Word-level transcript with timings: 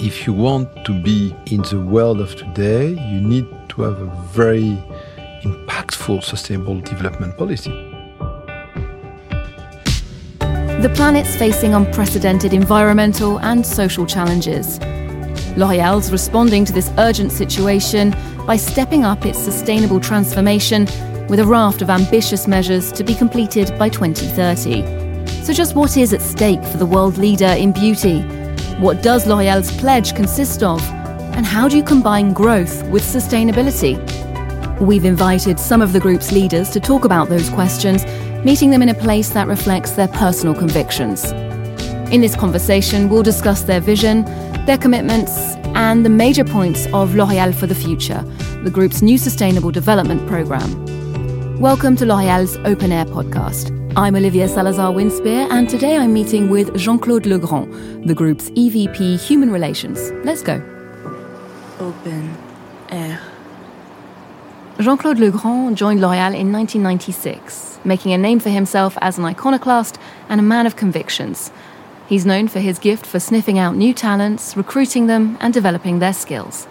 If 0.00 0.28
you 0.28 0.32
want 0.32 0.84
to 0.84 0.92
be 0.92 1.34
in 1.46 1.62
the 1.62 1.80
world 1.80 2.20
of 2.20 2.36
today, 2.36 2.90
you 2.90 3.20
need 3.20 3.48
to 3.70 3.82
have 3.82 4.00
a 4.00 4.06
very 4.30 4.78
impactful 5.42 6.22
sustainable 6.22 6.80
development 6.80 7.36
policy. 7.36 7.72
The 10.38 10.92
planet's 10.94 11.34
facing 11.34 11.74
unprecedented 11.74 12.52
environmental 12.52 13.40
and 13.40 13.66
social 13.66 14.06
challenges. 14.06 14.78
L'Oréal's 15.56 16.12
responding 16.12 16.64
to 16.66 16.72
this 16.72 16.92
urgent 16.98 17.32
situation 17.32 18.14
by 18.46 18.56
stepping 18.56 19.04
up 19.04 19.26
its 19.26 19.40
sustainable 19.40 19.98
transformation 19.98 20.84
with 21.28 21.40
a 21.40 21.44
raft 21.44 21.82
of 21.82 21.90
ambitious 21.90 22.46
measures 22.46 22.92
to 22.92 23.02
be 23.02 23.16
completed 23.16 23.76
by 23.76 23.88
2030. 23.88 25.42
So, 25.42 25.52
just 25.52 25.74
what 25.74 25.96
is 25.96 26.12
at 26.12 26.22
stake 26.22 26.62
for 26.62 26.76
the 26.78 26.86
world 26.86 27.18
leader 27.18 27.46
in 27.46 27.72
beauty? 27.72 28.24
What 28.78 29.02
does 29.02 29.26
L'Oréal's 29.26 29.76
pledge 29.76 30.14
consist 30.14 30.62
of? 30.62 30.80
And 31.34 31.44
how 31.44 31.66
do 31.66 31.76
you 31.76 31.82
combine 31.82 32.32
growth 32.32 32.84
with 32.84 33.02
sustainability? 33.02 33.98
We've 34.80 35.04
invited 35.04 35.58
some 35.58 35.82
of 35.82 35.92
the 35.92 35.98
group's 35.98 36.30
leaders 36.30 36.70
to 36.70 36.78
talk 36.78 37.04
about 37.04 37.28
those 37.28 37.50
questions, 37.50 38.06
meeting 38.44 38.70
them 38.70 38.80
in 38.80 38.88
a 38.88 38.94
place 38.94 39.30
that 39.30 39.48
reflects 39.48 39.90
their 39.90 40.06
personal 40.06 40.54
convictions. 40.54 41.32
In 42.12 42.20
this 42.20 42.36
conversation, 42.36 43.08
we'll 43.08 43.24
discuss 43.24 43.62
their 43.62 43.80
vision, 43.80 44.24
their 44.64 44.78
commitments, 44.78 45.36
and 45.74 46.04
the 46.04 46.10
major 46.10 46.44
points 46.44 46.86
of 46.92 47.16
L'Oréal 47.16 47.52
for 47.52 47.66
the 47.66 47.74
Future, 47.74 48.22
the 48.62 48.70
group's 48.70 49.02
new 49.02 49.18
sustainable 49.18 49.72
development 49.72 50.24
programme. 50.28 51.58
Welcome 51.58 51.96
to 51.96 52.06
L'Oréal's 52.06 52.56
Open 52.58 52.92
Air 52.92 53.06
podcast. 53.06 53.77
I'm 53.98 54.14
Olivia 54.14 54.46
Salazar 54.46 54.92
Winspear, 54.92 55.50
and 55.50 55.68
today 55.68 55.96
I'm 55.96 56.12
meeting 56.12 56.50
with 56.50 56.72
Jean 56.76 57.00
Claude 57.00 57.26
Legrand, 57.26 58.08
the 58.08 58.14
group's 58.14 58.48
EVP 58.50 59.20
Human 59.20 59.50
Relations. 59.50 60.12
Let's 60.24 60.40
go. 60.40 60.62
Open 61.80 62.32
Air. 62.90 63.20
Jean 64.78 64.98
Claude 64.98 65.18
Legrand 65.18 65.76
joined 65.76 66.00
L'Oréal 66.00 66.32
in 66.32 66.52
1996, 66.52 67.80
making 67.84 68.12
a 68.12 68.18
name 68.18 68.38
for 68.38 68.50
himself 68.50 68.96
as 69.00 69.18
an 69.18 69.24
iconoclast 69.24 69.98
and 70.28 70.38
a 70.38 70.44
man 70.44 70.64
of 70.68 70.76
convictions. 70.76 71.50
He's 72.06 72.24
known 72.24 72.46
for 72.46 72.60
his 72.60 72.78
gift 72.78 73.04
for 73.04 73.18
sniffing 73.18 73.58
out 73.58 73.74
new 73.74 73.92
talents, 73.92 74.56
recruiting 74.56 75.08
them, 75.08 75.36
and 75.40 75.52
developing 75.52 75.98
their 75.98 76.12
skills. 76.12 76.68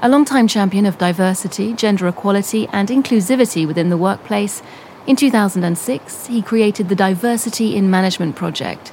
A 0.00 0.08
long-time 0.08 0.48
champion 0.48 0.86
of 0.86 0.96
diversity, 0.96 1.74
gender 1.74 2.08
equality, 2.08 2.68
and 2.72 2.88
inclusivity 2.88 3.66
within 3.66 3.90
the 3.90 3.98
workplace, 3.98 4.62
in 5.08 5.16
2006 5.16 6.26
he 6.26 6.42
created 6.42 6.90
the 6.90 6.94
Diversity 6.94 7.74
in 7.74 7.90
Management 7.90 8.36
Project. 8.36 8.92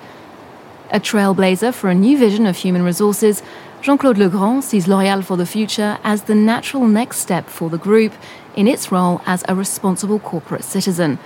A 0.89 0.99
trailblazer 0.99 1.73
for 1.73 1.89
a 1.89 1.93
new 1.93 2.17
vision 2.17 2.45
of 2.45 2.55
human 2.55 2.83
resources, 2.83 3.43
Jean 3.81 3.97
Claude 3.97 4.17
Legrand 4.17 4.63
sees 4.63 4.87
L'Oréal 4.87 5.25
for 5.25 5.35
the 5.35 5.45
future 5.45 5.97
as 6.05 6.23
the 6.23 6.33
natural 6.33 6.87
next 6.87 7.17
step 7.17 7.49
for 7.49 7.69
the 7.69 7.77
group 7.77 8.13
in 8.55 8.65
its 8.65 8.93
role 8.93 9.21
as 9.25 9.43
a 9.49 9.55
responsible 9.55 10.19
corporate 10.19 10.63
citizen. 10.63 11.19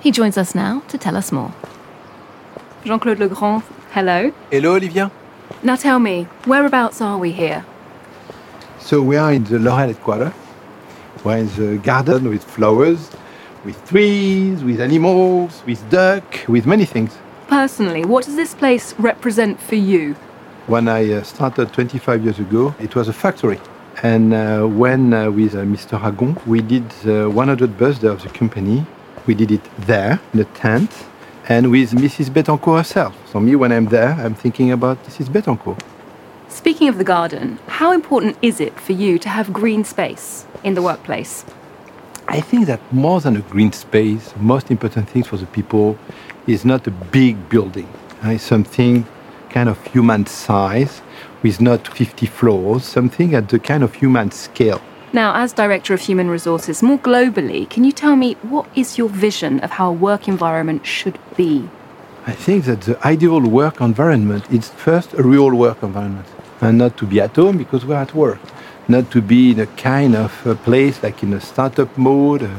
He 0.00 0.12
joins 0.12 0.38
us 0.38 0.54
now 0.54 0.80
to 0.88 0.96
tell 0.96 1.16
us 1.16 1.32
more. 1.32 1.52
Jean 2.84 3.00
Claude 3.00 3.18
Legrand, 3.18 3.64
hello. 3.90 4.32
Hello, 4.52 4.76
Olivia. 4.76 5.10
Now 5.64 5.74
tell 5.74 5.98
me, 5.98 6.28
whereabouts 6.46 7.00
are 7.00 7.18
we 7.18 7.32
here? 7.32 7.66
So 8.78 9.02
we 9.02 9.16
are 9.16 9.32
in 9.32 9.42
the 9.42 9.58
L'Oréal 9.58 9.88
headquarters. 9.88 10.32
We're 11.24 11.38
in 11.38 11.48
the 11.56 11.78
garden 11.78 12.28
with 12.28 12.44
flowers, 12.44 13.10
with 13.64 13.88
trees, 13.88 14.62
with 14.62 14.80
animals, 14.80 15.62
with 15.66 15.88
duck, 15.90 16.24
with 16.48 16.66
many 16.66 16.84
things. 16.84 17.16
Personally, 17.48 18.04
what 18.04 18.24
does 18.24 18.36
this 18.36 18.54
place 18.54 18.94
represent 18.98 19.60
for 19.60 19.76
you? 19.76 20.14
When 20.66 20.88
I 20.88 21.12
uh, 21.12 21.22
started 21.22 21.72
25 21.72 22.24
years 22.24 22.38
ago, 22.38 22.74
it 22.80 22.94
was 22.96 23.08
a 23.08 23.12
factory. 23.12 23.60
And 24.02 24.34
uh, 24.34 24.66
when 24.66 25.14
uh, 25.14 25.30
with 25.30 25.54
uh, 25.54 25.58
Mr. 25.58 26.02
Agon, 26.02 26.36
we 26.46 26.60
did 26.60 26.88
the 27.02 27.30
100th 27.30 27.78
birthday 27.78 28.08
of 28.08 28.22
the 28.22 28.28
company, 28.28 28.84
we 29.26 29.34
did 29.34 29.50
it 29.50 29.62
there, 29.78 30.20
in 30.32 30.40
the 30.40 30.44
tent, 30.46 30.90
and 31.48 31.70
with 31.70 31.92
Mrs. 31.92 32.28
Bettencourt 32.30 32.78
herself. 32.78 33.14
So 33.30 33.40
me, 33.40 33.56
when 33.56 33.72
I'm 33.72 33.86
there, 33.86 34.12
I'm 34.12 34.34
thinking 34.34 34.72
about 34.72 35.02
Mrs. 35.04 35.28
Bettencourt. 35.28 35.80
Speaking 36.48 36.88
of 36.88 36.98
the 36.98 37.04
garden, 37.04 37.58
how 37.66 37.92
important 37.92 38.36
is 38.42 38.60
it 38.60 38.78
for 38.78 38.92
you 38.92 39.18
to 39.18 39.28
have 39.28 39.52
green 39.52 39.84
space 39.84 40.46
in 40.64 40.74
the 40.74 40.82
workplace? 40.82 41.44
I 42.28 42.40
think 42.40 42.66
that 42.66 42.80
more 42.92 43.20
than 43.20 43.36
a 43.36 43.40
green 43.40 43.72
space, 43.72 44.34
most 44.38 44.70
important 44.70 45.08
thing 45.08 45.22
for 45.22 45.36
the 45.36 45.46
people 45.46 45.96
is 46.48 46.64
not 46.64 46.86
a 46.86 46.90
big 46.90 47.48
building. 47.48 47.88
It's 48.24 48.42
something 48.42 49.06
kind 49.48 49.68
of 49.68 49.82
human 49.86 50.26
size 50.26 51.02
with 51.44 51.60
not 51.60 51.86
50 51.86 52.26
floors, 52.26 52.84
something 52.84 53.34
at 53.34 53.48
the 53.48 53.60
kind 53.60 53.84
of 53.84 53.94
human 53.94 54.32
scale. 54.32 54.82
Now, 55.12 55.36
as 55.36 55.52
Director 55.52 55.94
of 55.94 56.00
Human 56.00 56.28
Resources, 56.28 56.82
more 56.82 56.98
globally, 56.98 57.70
can 57.70 57.84
you 57.84 57.92
tell 57.92 58.16
me 58.16 58.34
what 58.42 58.66
is 58.74 58.98
your 58.98 59.08
vision 59.08 59.60
of 59.60 59.70
how 59.70 59.90
a 59.90 59.92
work 59.92 60.26
environment 60.26 60.84
should 60.84 61.18
be? 61.36 61.68
I 62.26 62.32
think 62.32 62.64
that 62.64 62.80
the 62.82 63.06
ideal 63.06 63.40
work 63.40 63.80
environment 63.80 64.50
is 64.50 64.68
first 64.70 65.14
a 65.14 65.22
real 65.22 65.54
work 65.54 65.80
environment 65.84 66.26
and 66.60 66.76
not 66.76 66.96
to 66.98 67.06
be 67.06 67.20
at 67.20 67.36
home 67.36 67.56
because 67.56 67.86
we're 67.86 67.94
at 67.94 68.14
work, 68.14 68.40
not 68.88 69.10
to 69.10 69.20
be 69.20 69.50
in 69.50 69.60
a 69.60 69.66
kind 69.66 70.14
of 70.14 70.46
a 70.46 70.54
place 70.54 71.02
like 71.02 71.22
in 71.22 71.32
a 71.32 71.40
startup 71.40 71.96
mode 71.98 72.42
uh, 72.44 72.50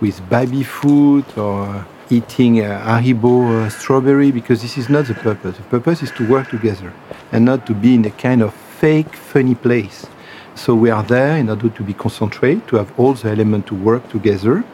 with 0.00 0.28
baby 0.28 0.62
food 0.64 1.24
or 1.36 1.86
eating 2.10 2.64
uh, 2.64 2.80
Haribo 2.84 3.66
uh, 3.66 3.70
strawberry 3.70 4.32
because 4.32 4.62
this 4.62 4.76
is 4.76 4.88
not 4.88 5.06
the 5.06 5.14
purpose. 5.14 5.56
The 5.56 5.62
purpose 5.64 6.02
is 6.02 6.10
to 6.12 6.28
work 6.28 6.48
together 6.48 6.92
and 7.30 7.44
not 7.44 7.66
to 7.66 7.74
be 7.74 7.94
in 7.94 8.04
a 8.04 8.10
kind 8.10 8.42
of 8.42 8.54
fake 8.54 9.14
funny 9.14 9.54
place. 9.54 10.06
So 10.54 10.74
we 10.74 10.90
are 10.90 11.04
there 11.04 11.36
in 11.36 11.48
order 11.48 11.68
to 11.68 11.82
be 11.84 11.94
concentrated, 11.94 12.66
to 12.68 12.76
have 12.76 12.98
all 12.98 13.14
the 13.14 13.30
elements 13.30 13.68
to 13.68 13.76
work 13.76 14.08
together, 14.10 14.64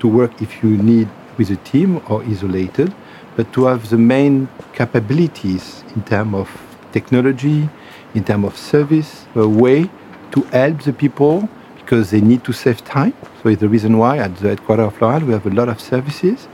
to 0.00 0.08
work 0.08 0.42
if 0.42 0.62
you 0.62 0.76
need 0.76 1.08
with 1.38 1.50
a 1.50 1.56
team 1.56 2.02
or 2.10 2.22
isolated, 2.24 2.92
but 3.36 3.50
to 3.54 3.64
have 3.64 3.88
the 3.88 3.96
main 3.96 4.48
capabilities 4.74 5.82
in 5.96 6.02
terms 6.02 6.34
of 6.34 6.50
technology, 6.92 7.70
in 8.14 8.24
terms 8.24 8.44
of 8.44 8.58
service, 8.58 9.26
a 9.34 9.48
way 9.48 9.88
to 10.32 10.42
help 10.42 10.82
the 10.82 10.92
people 10.92 11.48
because 11.76 12.10
they 12.10 12.20
need 12.20 12.44
to 12.44 12.52
save 12.52 12.84
time. 12.84 13.14
So 13.42 13.48
it's 13.48 13.60
the 13.60 13.68
reason 13.68 13.98
why 13.98 14.18
at 14.18 14.36
the 14.36 14.48
headquarters 14.48 14.86
of 14.86 15.00
L'Oréal 15.00 15.22
we 15.22 15.32
have 15.32 15.46
a 15.46 15.50
lot 15.50 15.68
of 15.68 15.80
services, 15.80 16.48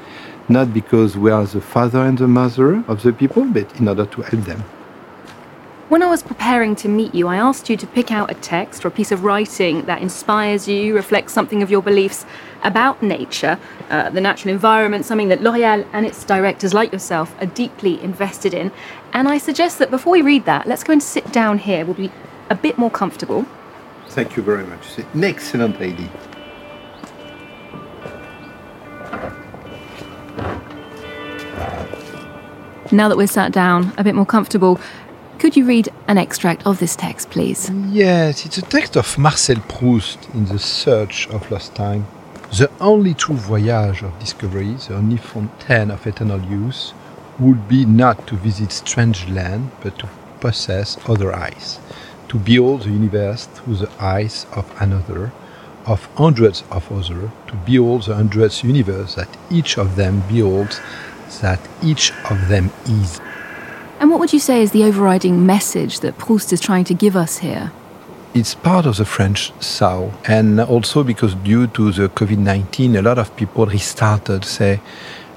not 0.49 0.73
because 0.75 1.17
we 1.17 1.31
are 1.31 1.45
the 1.45 1.61
father 1.61 2.01
and 2.01 2.19
the 2.19 2.29
mother 2.29 2.85
of 2.89 3.03
the 3.03 3.13
people, 3.13 3.45
but 3.45 3.75
in 3.81 3.89
order 3.89 4.07
to 4.07 4.23
help 4.23 4.45
them. 4.45 4.65
When 5.89 6.03
I 6.03 6.11
was 6.11 6.23
preparing 6.23 6.77
to 6.77 6.89
meet 6.89 7.15
you, 7.15 7.29
I 7.29 7.37
asked 7.37 7.71
you 7.71 7.77
to 7.79 7.87
pick 7.87 8.13
out 8.13 8.31
a 8.31 8.35
text 8.35 8.85
or 8.85 8.89
a 8.89 8.91
piece 8.91 9.11
of 9.11 9.25
writing 9.25 9.87
that 9.87 10.03
inspires 10.03 10.69
you, 10.69 10.95
reflects 10.95 11.33
something 11.33 11.63
of 11.63 11.71
your 11.71 11.81
beliefs 11.81 12.27
about 12.63 13.03
nature, 13.03 13.59
uh, 13.89 14.11
the 14.11 14.21
natural 14.21 14.53
environment, 14.53 15.07
something 15.07 15.29
that 15.29 15.41
L'Oréal 15.41 15.87
and 15.95 16.05
its 16.05 16.25
directors 16.25 16.75
like 16.75 16.93
yourself 16.93 17.35
are 17.41 17.47
deeply 17.47 18.03
invested 18.03 18.53
in. 18.53 18.71
And 19.15 19.29
I 19.29 19.39
suggest 19.39 19.79
that 19.79 19.91
before 19.91 20.13
we 20.13 20.21
read 20.21 20.45
that, 20.45 20.67
let's 20.67 20.85
go 20.85 20.93
and 20.93 21.03
sit 21.03 21.33
down 21.33 21.57
here. 21.57 21.87
We'll 21.87 21.95
be 21.95 22.13
a 22.51 22.55
bit 22.55 22.77
more 22.77 22.91
comfortable. 22.91 23.47
Thank 24.11 24.37
you 24.37 24.43
very 24.43 24.65
much. 24.65 24.99
It's 24.99 25.15
an 25.15 25.25
excellent 25.25 25.77
idea. 25.81 26.11
Now 32.91 33.09
that 33.09 33.17
we're 33.17 33.27
sat 33.27 33.53
down, 33.53 33.93
a 33.99 34.03
bit 34.03 34.15
more 34.15 34.27
comfortable, 34.27 34.81
could 35.39 35.57
you 35.57 35.67
read 35.67 35.91
an 36.09 36.19
extract 36.19 36.67
of 36.67 36.79
this 36.81 36.97
text, 36.97 37.31
please? 37.31 37.71
Yes, 37.91 38.45
it's 38.47 38.59
a 38.59 38.63
text 38.63 38.97
of 38.97 39.19
Marcel 39.19 39.61
Proust 39.69 40.29
in 40.35 40.47
The 40.47 40.59
Search 40.59 41.29
of 41.29 41.51
Lost 41.51 41.75
Time. 41.75 42.07
The 42.51 42.71
only 42.81 43.13
true 43.15 43.37
voyage 43.37 44.03
of 44.03 44.19
discovery, 44.19 44.73
the 44.73 44.97
only 44.97 45.19
fountain 45.19 45.91
of 45.91 46.07
eternal 46.07 46.41
youth, 46.41 46.93
would 47.39 47.69
be 47.69 47.85
not 47.85 48.27
to 48.27 48.37
visit 48.37 48.73
strange 48.73 49.29
land, 49.29 49.71
but 49.83 49.99
to 49.99 50.09
possess 50.41 50.97
other 51.07 51.33
eyes, 51.35 51.79
to 52.29 52.39
build 52.39 52.83
the 52.83 52.91
universe 52.91 53.47
through 53.47 53.77
the 53.77 53.91
eyes 54.01 54.47
of 54.53 54.71
another, 54.81 55.33
of 55.87 56.05
hundreds 56.17 56.63
of 56.71 56.91
others, 56.93 57.31
to 57.47 57.55
build 57.67 58.05
the 58.05 58.15
hundreds 58.15 58.63
universe 58.63 59.15
that 59.15 59.29
each 59.51 59.79
of 59.79 59.97
them 59.97 60.23
builds, 60.29 60.81
that 61.41 61.61
each 61.83 62.13
of 62.31 62.49
them 62.49 62.71
is. 62.87 63.21
And 64.01 64.11
what 64.11 64.21
would 64.21 64.33
you 64.33 64.39
say 64.39 64.63
is 64.63 64.71
the 64.71 64.85
overriding 64.85 65.45
message 65.45 66.01
that 66.01 66.19
Proust 66.19 66.53
is 66.53 66.61
trying 66.61 66.85
to 66.85 66.95
give 66.95 67.17
us 67.17 67.39
here? 67.39 67.73
It's 68.35 68.55
part 68.55 68.87
of 68.87 68.97
the 68.99 69.05
French 69.05 69.53
soul, 69.61 70.13
and 70.27 70.61
also 70.61 71.03
because 71.03 71.35
due 71.35 71.67
to 71.69 71.91
the 71.91 72.09
COVID 72.09 72.39
19, 72.39 72.97
a 72.97 73.03
lot 73.03 73.19
of 73.19 73.35
people 73.37 73.67
restarted, 73.67 74.45
say, 74.45 74.81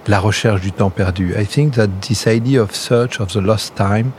La 0.07 0.19
recherche 0.19 0.61
du 0.61 0.71
temps 0.71 0.89
perdu. 0.89 1.35
I 1.37 1.45
think 1.45 1.75
that 1.75 2.01
this 2.01 2.25
idea 2.25 2.61
of 2.61 2.75
search 2.75 3.19
of 3.19 3.31
the 3.33 3.41
lost 3.41 3.75
time 3.75 4.13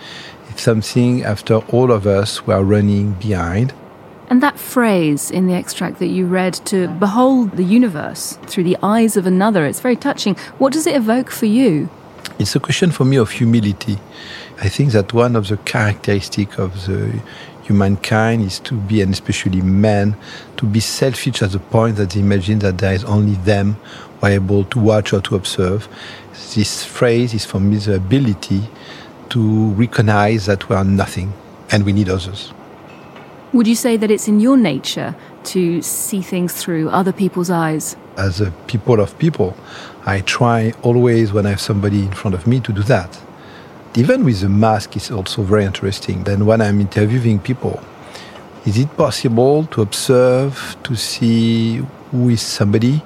is 0.54 0.60
something 0.60 1.25
after 1.25 1.56
all 1.56 1.90
of 1.90 2.06
us 2.06 2.46
were 2.46 2.62
running 2.62 3.12
behind. 3.12 3.72
And 4.28 4.43
that 4.43 4.58
phrase 4.58 5.31
in 5.31 5.46
the 5.46 5.54
extract 5.54 5.99
that 5.99 6.06
you 6.06 6.26
read, 6.26 6.54
to 6.66 6.88
behold 6.88 7.52
the 7.52 7.64
universe 7.64 8.38
through 8.46 8.64
the 8.64 8.78
eyes 8.82 9.16
of 9.16 9.26
another, 9.26 9.66
it's 9.66 9.81
very 9.81 9.96
touching. 9.96 10.37
What 10.58 10.72
does 10.72 10.87
it 10.87 10.96
evoke 10.96 11.31
for 11.31 11.46
you? 11.46 11.90
It's 12.38 12.56
a 12.56 12.60
question 12.60 12.90
for 12.90 13.04
me 13.04 13.16
of 13.16 13.31
humility. 13.31 13.99
I 14.60 14.69
think 14.69 14.93
that 14.93 15.12
one 15.12 15.37
of 15.37 15.49
the 15.49 15.58
characteristics 15.58 16.58
of 16.58 16.87
the 16.87 17.20
humankind 17.64 18.43
is 18.43 18.58
to 18.60 18.75
be, 18.75 19.02
and 19.02 19.12
especially 19.12 19.60
men, 19.60 20.16
to 20.56 20.66
be 20.66 20.81
selfish 20.81 21.43
at 21.43 21.50
the 21.50 21.58
point 21.58 21.96
that 21.96 22.10
they 22.10 22.20
imagine 22.20 22.60
that 22.60 22.78
there 22.78 22.94
is 22.94 23.05
only 23.05 23.34
them 23.34 23.75
who 24.20 24.26
are 24.26 24.31
able 24.31 24.64
to 24.64 24.78
watch 24.78 25.12
or 25.12 25.20
to 25.20 25.37
observe. 25.37 25.88
This 26.55 26.84
phrase 26.84 27.34
is 27.34 27.44
for 27.44 27.60
me 27.60 27.76
the 27.76 27.96
ability 27.96 28.62
to 29.32 29.70
recognize 29.70 30.44
that 30.46 30.69
we 30.69 30.76
are 30.76 30.84
nothing 30.84 31.32
and 31.70 31.84
we 31.84 31.93
need 31.93 32.08
others. 32.08 32.52
Would 33.55 33.67
you 33.67 33.75
say 33.75 33.96
that 33.96 34.11
it's 34.11 34.29
in 34.29 34.40
your 34.40 34.56
nature 34.56 35.14
to 35.44 35.82
see 35.82 36.23
things 36.23 36.55
through 36.55 36.90
other 36.90 37.12
people's 37.12 37.50
eyes? 37.50 37.96
As 38.17 38.40
a 38.40 38.50
people 38.67 39.00
of 39.00 39.19
people, 39.19 39.56
I 40.05 40.20
try 40.20 40.73
always 40.82 41.32
when 41.32 41.46
I 41.46 41.50
have 41.50 41.61
somebody 41.61 42.02
in 42.02 42.12
front 42.12 42.34
of 42.34 42.46
me 42.46 42.61
to 42.61 42.73
do 42.73 42.82
that. 42.84 43.19
Even 43.94 44.25
with 44.25 44.40
the 44.40 44.49
mask, 44.49 44.96
it's 44.96 45.11
also 45.11 45.43
very 45.43 45.64
interesting. 45.64 46.25
Then 46.25 46.44
when 46.44 46.61
I'm 46.61 46.81
interviewing 46.81 47.38
people, 47.38 47.82
is 48.67 48.79
it 48.79 48.94
possible 48.96 49.64
to 49.67 49.82
observe, 49.82 50.76
to 50.84 50.94
see 50.94 51.76
who 52.11 52.29
is 52.29 52.43
somebody 52.43 53.02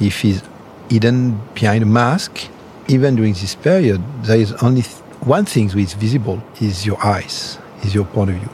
if 0.00 0.20
he's 0.20 0.42
hidden 0.88 1.40
behind 1.54 1.82
a 1.82 1.86
mask? 1.86 2.48
Even 2.88 3.16
during 3.16 3.32
this 3.32 3.54
period, 3.54 4.02
there 4.22 4.38
is 4.38 4.52
only 4.54 4.82
one 5.24 5.44
thing 5.44 5.68
which 5.70 5.86
is 5.86 5.94
visible 5.94 6.42
is 6.60 6.84
your 6.84 7.02
eyes, 7.04 7.58
is 7.82 7.94
your 7.94 8.04
point 8.04 8.30
of 8.30 8.36
view. 8.36 8.50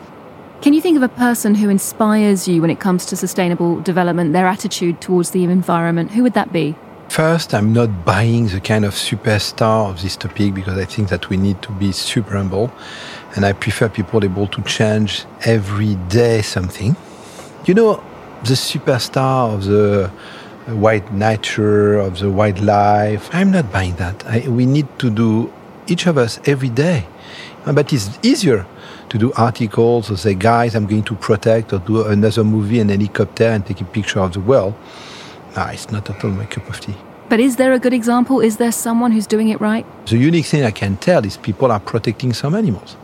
Can 0.63 0.73
you 0.73 0.81
think 0.81 0.97
of 0.97 1.03
a 1.03 1.09
person 1.09 1.55
who 1.55 1.69
inspires 1.69 2.47
you 2.47 2.61
when 2.61 2.71
it 2.71 2.81
comes 2.81 3.07
to 3.07 3.17
sustainable 3.17 3.81
development, 3.81 4.33
their 4.33 4.47
attitude 4.47 5.01
towards 5.01 5.31
the 5.31 5.43
environment? 5.45 6.13
Who 6.13 6.23
would 6.23 6.35
that 6.35 6.53
be? 6.53 6.77
First, 7.09 7.55
I'm 7.55 7.73
not 7.73 8.05
buying 8.05 8.49
the 8.49 8.61
kind 8.61 8.85
of 8.85 8.95
superstar 8.95 9.91
of 9.91 10.01
this 10.01 10.17
topic 10.17 10.55
because 10.55 10.79
I 10.79 10.85
think 10.85 11.09
that 11.09 11.29
we 11.29 11.37
need 11.37 11.61
to 11.63 11.73
be 11.73 11.91
super 11.91 12.37
humble. 12.37 12.71
And 13.35 13.45
I 13.45 13.53
prefer 13.53 13.89
people 13.89 14.23
able 14.23 14.47
to 14.49 14.63
change 14.63 15.25
every 15.45 15.97
day 16.09 16.43
something. 16.43 16.95
You 17.65 17.75
know, 17.75 18.05
the 18.45 18.55
superstar 18.55 19.53
of 19.55 19.65
the 19.65 20.09
white 20.75 21.13
nature, 21.13 21.99
of 21.99 22.21
the 22.21 22.31
wildlife, 22.31 23.29
I'm 23.33 23.51
not 23.51 23.73
buying 23.73 23.97
that. 23.97 24.25
I, 24.27 24.47
we 24.49 24.67
need 24.67 24.87
to 25.01 25.11
do 25.11 25.53
each 25.91 26.07
of 26.07 26.17
us 26.17 26.41
every 26.47 26.69
day. 26.69 27.07
Uh, 27.65 27.73
but 27.73 27.93
it's 27.93 28.19
easier 28.23 28.67
to 29.09 29.19
do 29.19 29.33
articles 29.37 30.11
or 30.11 30.17
say, 30.17 30.35
guys, 30.35 30.75
I'm 30.75 30.87
going 30.87 31.03
to 31.05 31.15
protect, 31.15 31.73
or 31.73 31.79
do 31.79 32.07
another 32.07 32.45
movie, 32.45 32.81
an 32.81 32.89
helicopter, 32.89 33.45
and 33.45 33.67
take 33.67 33.81
a 33.81 33.85
picture 33.85 34.21
of 34.21 34.33
the 34.33 34.41
world. 34.41 34.75
Nah, 35.57 35.71
it's 35.71 35.91
not 35.91 36.09
at 36.09 36.25
all 36.25 36.31
my 36.31 36.47
cup 36.47 36.69
of 36.69 36.81
tea. 36.81 36.95
But 37.29 37.41
is 37.41 37.57
there 37.57 37.73
a 37.73 37.79
good 37.79 37.93
example? 37.93 38.41
Is 38.41 38.57
there 38.57 38.73
someone 38.73 39.13
who's 39.13 39.27
doing 39.27 39.51
it 39.51 39.61
right? 39.61 39.87
The 40.07 40.17
unique 40.17 40.47
thing 40.47 40.65
I 40.65 40.71
can 40.71 40.97
tell 40.97 41.25
is 41.25 41.37
people 41.37 41.71
are 41.71 41.81
protecting 41.81 42.33
some 42.33 42.55
animals. 42.55 42.97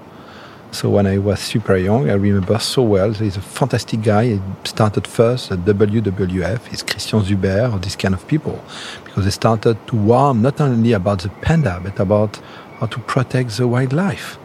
So 0.72 0.90
when 0.90 1.06
I 1.06 1.18
was 1.18 1.40
super 1.40 1.76
young, 1.76 2.10
I 2.10 2.14
remember 2.14 2.58
so 2.58 2.82
well. 2.82 3.10
There's 3.12 3.36
a 3.36 3.40
fantastic 3.40 4.02
guy. 4.02 4.24
He 4.26 4.40
started 4.64 5.06
first 5.06 5.52
at 5.52 5.60
WWF. 5.60 6.72
It's 6.72 6.82
Christian 6.82 7.20
Zuber 7.20 7.72
or 7.72 7.78
these 7.78 7.96
kind 7.96 8.14
of 8.14 8.26
people, 8.26 8.62
because 9.04 9.24
they 9.24 9.30
started 9.30 9.78
to 9.86 9.96
warn 9.96 10.42
not 10.42 10.60
only 10.60 10.92
about 10.92 11.20
the 11.22 11.28
panda, 11.28 11.80
but 11.82 11.98
about 12.00 12.40
how 12.78 12.86
to 12.86 12.98
protect 13.00 13.56
the 13.56 13.66
wildlife 13.66 14.38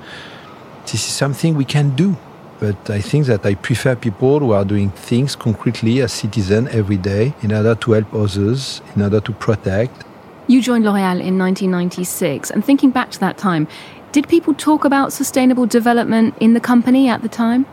this 0.91 1.07
is 1.07 1.13
something 1.13 1.55
we 1.55 1.65
can 1.65 1.95
do. 1.95 2.15
But 2.59 2.89
I 2.89 3.01
think 3.01 3.25
that 3.25 3.45
I 3.45 3.55
prefer 3.55 3.95
people 3.95 4.39
who 4.39 4.51
are 4.51 4.65
doing 4.65 4.91
things 4.91 5.35
concretely 5.35 6.01
as 6.01 6.11
citizens 6.13 6.69
every 6.69 6.97
day 6.97 7.33
in 7.41 7.51
order 7.51 7.73
to 7.73 7.91
help 7.93 8.13
others, 8.13 8.81
in 8.95 9.01
order 9.01 9.19
to 9.19 9.31
protect. 9.31 10.03
You 10.47 10.61
joined 10.61 10.83
L'Oréal 10.83 11.19
in 11.21 11.39
1996, 11.39 12.51
and 12.51 12.63
thinking 12.63 12.91
back 12.91 13.09
to 13.11 13.19
that 13.19 13.37
time, 13.37 13.67
did 14.11 14.27
people 14.27 14.53
talk 14.53 14.85
about 14.85 15.13
sustainable 15.13 15.65
development 15.65 16.35
in 16.39 16.53
the 16.53 16.59
company 16.59 17.07
at 17.07 17.21
the 17.21 17.29
time? 17.29 17.65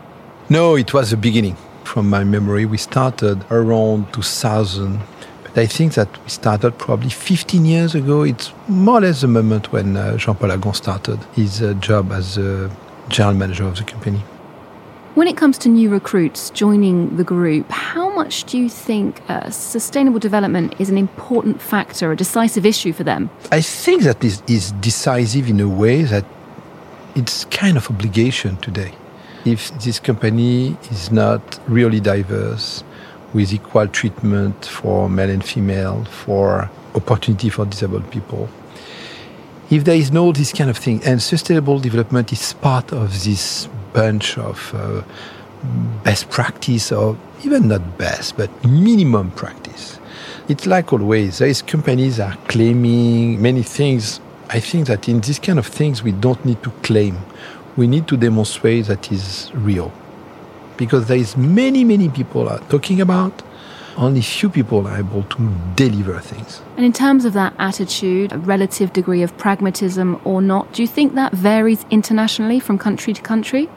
No, 0.49 0.75
it 0.75 0.93
was 0.93 1.11
the 1.11 1.17
beginning. 1.17 1.55
From 1.83 2.09
my 2.09 2.23
memory, 2.23 2.65
we 2.65 2.77
started 2.77 3.43
around 3.51 4.11
2000. 4.13 4.99
I 5.55 5.65
think 5.65 5.93
that 5.93 6.09
we 6.23 6.29
started 6.29 6.77
probably 6.77 7.09
15 7.09 7.65
years 7.65 7.95
ago. 7.95 8.23
It's 8.23 8.53
more 8.67 8.99
or 8.99 9.01
less 9.01 9.21
the 9.21 9.27
moment 9.27 9.71
when 9.71 9.97
uh, 9.97 10.17
Jean 10.17 10.35
Paul 10.35 10.51
Agon 10.51 10.73
started 10.73 11.19
his 11.33 11.61
uh, 11.61 11.73
job 11.73 12.11
as 12.11 12.37
a 12.37 12.69
general 13.07 13.35
manager 13.35 13.65
of 13.65 13.75
the 13.77 13.83
company. 13.83 14.19
When 15.15 15.27
it 15.27 15.35
comes 15.35 15.57
to 15.59 15.69
new 15.69 15.89
recruits 15.89 16.51
joining 16.51 17.17
the 17.17 17.23
group, 17.23 17.69
how 17.71 18.09
much 18.13 18.43
do 18.43 18.57
you 18.57 18.69
think 18.69 19.21
uh, 19.27 19.49
sustainable 19.49 20.19
development 20.19 20.79
is 20.79 20.89
an 20.89 20.97
important 20.97 21.61
factor, 21.61 22.11
a 22.11 22.15
decisive 22.15 22.65
issue 22.65 22.93
for 22.93 23.03
them? 23.03 23.29
I 23.51 23.61
think 23.61 24.03
that 24.03 24.23
is, 24.23 24.43
is 24.47 24.71
decisive 24.73 25.49
in 25.49 25.59
a 25.59 25.67
way 25.67 26.03
that 26.03 26.25
it's 27.15 27.45
kind 27.45 27.75
of 27.75 27.89
obligation 27.89 28.57
today. 28.57 28.93
If 29.45 29.77
this 29.83 29.99
company 29.99 30.77
is 30.91 31.11
not 31.11 31.59
really 31.67 31.99
diverse, 31.99 32.83
with 33.33 33.53
equal 33.53 33.87
treatment 33.87 34.65
for 34.65 35.09
male 35.09 35.29
and 35.29 35.43
female, 35.43 36.05
for 36.05 36.69
opportunity 36.95 37.49
for 37.49 37.65
disabled 37.65 38.09
people, 38.11 38.49
if 39.69 39.83
there 39.83 39.95
is 39.95 40.11
no 40.11 40.31
this 40.31 40.51
kind 40.51 40.69
of 40.69 40.77
thing, 40.77 41.01
and 41.05 41.21
sustainable 41.21 41.79
development 41.79 42.33
is 42.33 42.53
part 42.53 42.91
of 42.91 43.23
this 43.23 43.67
bunch 43.93 44.37
of 44.37 44.73
uh, 44.73 45.03
best 46.03 46.29
practice, 46.29 46.91
or 46.91 47.17
even 47.43 47.67
not 47.67 47.97
best, 47.97 48.35
but 48.35 48.49
minimum 48.65 49.29
practice. 49.31 49.99
It's 50.47 50.65
like 50.65 50.91
always, 50.91 51.37
there 51.37 51.47
is 51.47 51.61
companies 51.61 52.19
are 52.19 52.35
claiming 52.47 53.39
many 53.41 53.61
things. 53.61 54.19
I 54.49 54.59
think 54.59 54.87
that 54.87 55.07
in 55.07 55.19
this 55.21 55.37
kind 55.37 55.59
of 55.59 55.67
things, 55.67 56.01
we 56.01 56.11
don't 56.11 56.43
need 56.43 56.63
to 56.63 56.71
claim. 56.81 57.19
We 57.77 57.85
need 57.85 58.07
to 58.07 58.17
demonstrate 58.17 58.85
that 58.87 59.11
is 59.11 59.51
real. 59.53 59.91
Because 60.79 61.07
there 61.07 61.17
is 61.17 61.35
many, 61.35 61.83
many 61.83 62.07
people 62.07 62.47
are 62.47 62.59
talking 62.69 63.01
about, 63.01 63.43
only 63.97 64.21
few 64.21 64.49
people 64.49 64.87
are 64.87 64.97
able 64.97 65.23
to 65.23 65.51
deliver 65.75 66.17
things. 66.21 66.61
And 66.77 66.85
in 66.85 66.93
terms 66.93 67.25
of 67.25 67.33
that 67.33 67.53
attitude, 67.59 68.31
a 68.31 68.37
relative 68.37 68.93
degree 68.93 69.21
of 69.21 69.37
pragmatism 69.37 70.21
or 70.23 70.41
not, 70.41 70.71
do 70.71 70.81
you 70.81 70.87
think 70.87 71.15
that 71.15 71.33
varies 71.33 71.85
internationally 71.91 72.61
from 72.61 72.77
country 72.77 73.13
to 73.13 73.21
country? 73.21 73.67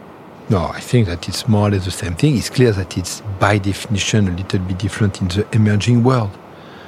No, 0.48 0.66
I 0.66 0.78
think 0.78 1.08
that 1.08 1.28
it's 1.28 1.48
more 1.48 1.66
or 1.66 1.70
less 1.72 1.86
the 1.86 1.90
same 1.90 2.14
thing. 2.14 2.36
It's 2.36 2.50
clear 2.50 2.70
that 2.70 2.96
it's 2.96 3.20
by 3.40 3.58
definition 3.58 4.28
a 4.28 4.36
little 4.36 4.60
bit 4.60 4.78
different 4.78 5.20
in 5.20 5.26
the 5.26 5.44
emerging 5.52 6.04
world. 6.04 6.30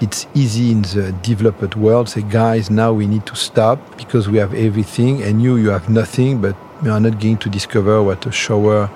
It's 0.01 0.29
easy 0.35 0.71
in 0.71 0.83
the 0.83 1.13
developed 1.23 1.75
world. 1.75 2.09
Say, 2.09 2.23
guys, 2.23 2.71
now 2.71 2.93
we 2.93 3.09
need 3.09 3.27
to 3.27 3.35
stop 3.35 3.79
because 3.97 4.29
we 4.29 4.39
have 4.39 4.55
everything, 4.55 5.23
and 5.23 5.43
you, 5.43 5.57
you 5.57 5.71
have 5.71 5.89
nothing, 5.89 6.41
but 6.41 6.55
we 6.83 6.91
are 6.91 7.01
not 7.01 7.19
going 7.19 7.39
to 7.39 7.49
discover 7.49 8.01
what 8.01 8.27
a 8.27 8.33
shower 8.33 8.91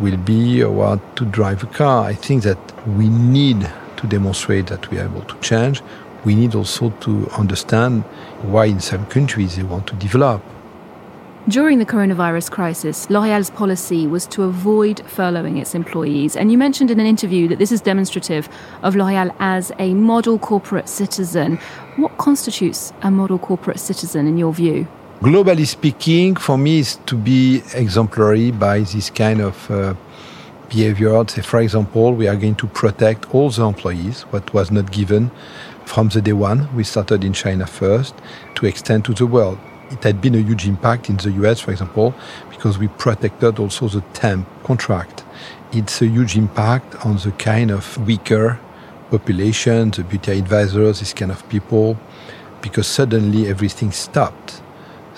will 0.00 0.16
be 0.16 0.62
or 0.62 1.00
to 1.16 1.24
drive 1.26 1.62
a 1.62 1.66
car. 1.66 2.04
I 2.04 2.14
think 2.14 2.42
that 2.42 2.58
we 2.88 3.08
need 3.08 3.70
to 3.96 4.06
demonstrate 4.06 4.66
that 4.68 4.90
we 4.90 4.98
are 4.98 5.04
able 5.04 5.22
to 5.22 5.38
change. 5.40 5.82
We 6.24 6.34
need 6.34 6.54
also 6.54 6.90
to 6.90 7.28
understand 7.30 8.02
why 8.42 8.66
in 8.66 8.80
some 8.80 9.06
countries 9.06 9.56
they 9.56 9.62
want 9.62 9.86
to 9.88 9.94
develop. 9.96 10.42
During 11.48 11.78
the 11.78 11.86
coronavirus 11.86 12.50
crisis, 12.50 13.08
L'Oréal's 13.08 13.50
policy 13.50 14.06
was 14.06 14.26
to 14.26 14.42
avoid 14.42 14.98
furloughing 14.98 15.58
its 15.58 15.74
employees. 15.74 16.36
And 16.36 16.52
you 16.52 16.58
mentioned 16.58 16.90
in 16.90 17.00
an 17.00 17.06
interview 17.06 17.48
that 17.48 17.58
this 17.58 17.72
is 17.72 17.80
demonstrative 17.80 18.48
of 18.82 18.94
L'Oréal 18.94 19.34
as 19.38 19.72
a 19.78 19.94
model 19.94 20.38
corporate 20.38 20.88
citizen. 20.88 21.58
What 21.96 22.18
constitutes 22.18 22.92
a 23.00 23.10
model 23.10 23.38
corporate 23.38 23.80
citizen 23.80 24.26
in 24.26 24.36
your 24.36 24.52
view? 24.52 24.86
Globally 25.22 25.66
speaking, 25.66 26.34
for 26.34 26.56
me, 26.56 26.78
is 26.78 26.96
to 27.04 27.14
be 27.14 27.62
exemplary 27.74 28.50
by 28.52 28.80
this 28.80 29.10
kind 29.10 29.42
of 29.42 29.70
uh, 29.70 29.92
behavior. 30.70 31.22
Say, 31.28 31.42
for 31.42 31.60
example, 31.60 32.14
we 32.14 32.26
are 32.26 32.36
going 32.36 32.54
to 32.54 32.66
protect 32.66 33.34
all 33.34 33.50
the 33.50 33.62
employees, 33.62 34.22
what 34.30 34.54
was 34.54 34.70
not 34.70 34.90
given 34.90 35.30
from 35.84 36.08
the 36.08 36.22
day 36.22 36.32
one. 36.32 36.74
We 36.74 36.84
started 36.84 37.22
in 37.22 37.34
China 37.34 37.66
first 37.66 38.14
to 38.54 38.64
extend 38.64 39.04
to 39.04 39.12
the 39.12 39.26
world. 39.26 39.58
It 39.90 40.02
had 40.04 40.22
been 40.22 40.36
a 40.36 40.38
huge 40.38 40.66
impact 40.66 41.10
in 41.10 41.18
the 41.18 41.32
US, 41.42 41.60
for 41.60 41.72
example, 41.72 42.14
because 42.48 42.78
we 42.78 42.88
protected 42.88 43.58
also 43.58 43.88
the 43.88 44.00
temp 44.14 44.48
contract. 44.64 45.22
It's 45.70 46.00
a 46.00 46.06
huge 46.06 46.34
impact 46.38 47.04
on 47.04 47.18
the 47.18 47.32
kind 47.32 47.70
of 47.70 47.98
weaker 48.06 48.58
population, 49.10 49.90
the 49.90 50.02
beauty 50.02 50.38
advisors, 50.38 51.00
this 51.00 51.12
kind 51.12 51.30
of 51.30 51.46
people, 51.50 51.98
because 52.62 52.86
suddenly 52.86 53.48
everything 53.48 53.92
stopped. 53.92 54.62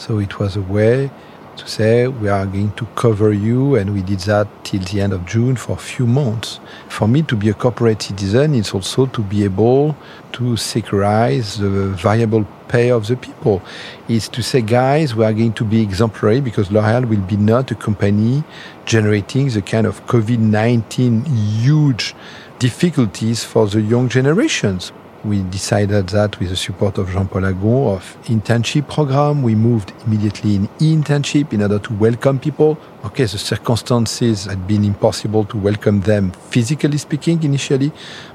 So 0.05 0.19
it 0.19 0.41
was 0.41 0.57
a 0.57 0.63
way 0.63 1.13
to 1.57 1.69
say 1.69 2.09
we 2.09 2.29
are 2.29 2.45
going 2.45 2.73
to 2.73 2.87
cover 2.97 3.33
you, 3.33 3.77
and 3.77 3.95
we 3.95 4.03
did 4.03 4.19
that 4.31 4.49
till 4.65 4.81
the 4.81 5.01
end 5.01 5.13
of 5.13 5.25
June 5.27 5.55
for 5.55 5.75
a 5.75 5.85
few 5.93 6.09
months. 6.09 6.59
For 6.89 7.07
me, 7.07 7.23
to 7.23 7.37
be 7.37 7.51
a 7.51 7.55
corporate 7.55 8.03
citizen 8.03 8.57
is 8.57 8.73
also 8.73 9.07
to 9.07 9.23
be 9.23 9.45
able 9.45 9.95
to 10.33 10.43
securize 10.57 11.57
the 11.57 11.95
variable 11.95 12.45
pay 12.67 12.91
of 12.91 13.07
the 13.07 13.15
people. 13.15 13.63
Is 14.09 14.29
to 14.31 14.43
say, 14.43 14.61
guys, 14.61 15.15
we 15.15 15.25
are 15.25 15.33
going 15.33 15.53
to 15.53 15.65
be 15.65 15.81
exemplary 15.81 16.41
because 16.41 16.73
L'Oréal 16.73 17.09
will 17.09 17.21
be 17.21 17.37
not 17.37 17.71
a 17.71 17.77
company 17.77 18.43
generating 18.87 19.51
the 19.51 19.63
kind 19.63 19.87
of 19.87 20.05
COVID 20.09 20.39
19 20.41 21.27
huge 21.27 22.17
difficulties 22.59 23.45
for 23.45 23.69
the 23.69 23.81
young 23.81 24.09
generations. 24.09 24.91
We 25.25 25.43
decided 25.43 26.09
that 26.09 26.39
with 26.41 26.51
the 26.51 26.57
support 26.57 26.99
of 26.99 27.11
Jean-Paul 27.11 27.47
Agon 27.47 27.95
of 27.95 28.17
internship 28.25 28.89
program. 28.89 29.43
We 29.43 29.55
moved 29.55 29.93
immediately 30.05 30.57
in 30.57 30.69
internship 30.81 31.53
in 31.53 31.63
order 31.63 31.79
to 31.79 31.93
welcome 31.95 32.41
people. 32.41 32.77
Okay, 33.05 33.25
the 33.25 33.39
circumstances 33.39 34.47
had 34.47 34.67
been 34.67 34.85
impossible 34.85 35.45
to 35.47 35.57
welcome 35.57 36.01
them 36.01 36.33
physically 36.51 36.99
speaking 36.99 37.43
initially, 37.45 37.93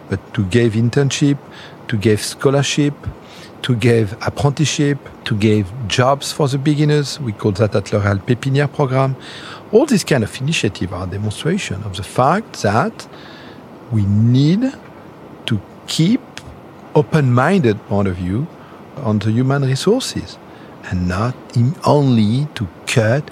but 0.10 0.34
to 0.34 0.46
give 0.46 0.74
internship, 0.74 1.38
to 1.90 1.98
give 1.98 2.22
scholarship, 2.22 2.94
to 3.64 3.76
give 3.76 4.14
apprenticeship, 4.26 4.98
to 5.26 5.36
give 5.36 5.72
jobs 5.88 6.32
for 6.32 6.48
the 6.48 6.58
beginners. 6.58 7.20
We 7.20 7.34
call 7.34 7.52
that 7.54 7.76
at 7.76 7.92
L'Oréal 7.92 8.20
Pépinière 8.20 8.72
program. 8.72 9.16
All 9.74 9.86
these 9.86 10.06
kind 10.06 10.24
of 10.24 10.40
initiatives 10.40 10.94
are 10.94 11.04
a 11.04 11.08
demonstration 11.08 11.84
of 11.84 11.98
the 11.98 12.04
fact 12.04 12.62
that 12.62 13.08
we 13.92 14.06
need 14.06 14.72
to 15.48 15.62
keep 15.88 16.22
open-minded 16.96 17.78
point 17.88 18.08
of 18.08 18.16
view 18.16 18.48
on 18.98 19.20
the 19.20 19.32
human 19.32 19.64
resources 19.64 20.38
and 20.86 21.08
not 21.08 21.36
only 21.86 22.48
to 22.56 22.68
cut. 22.86 23.30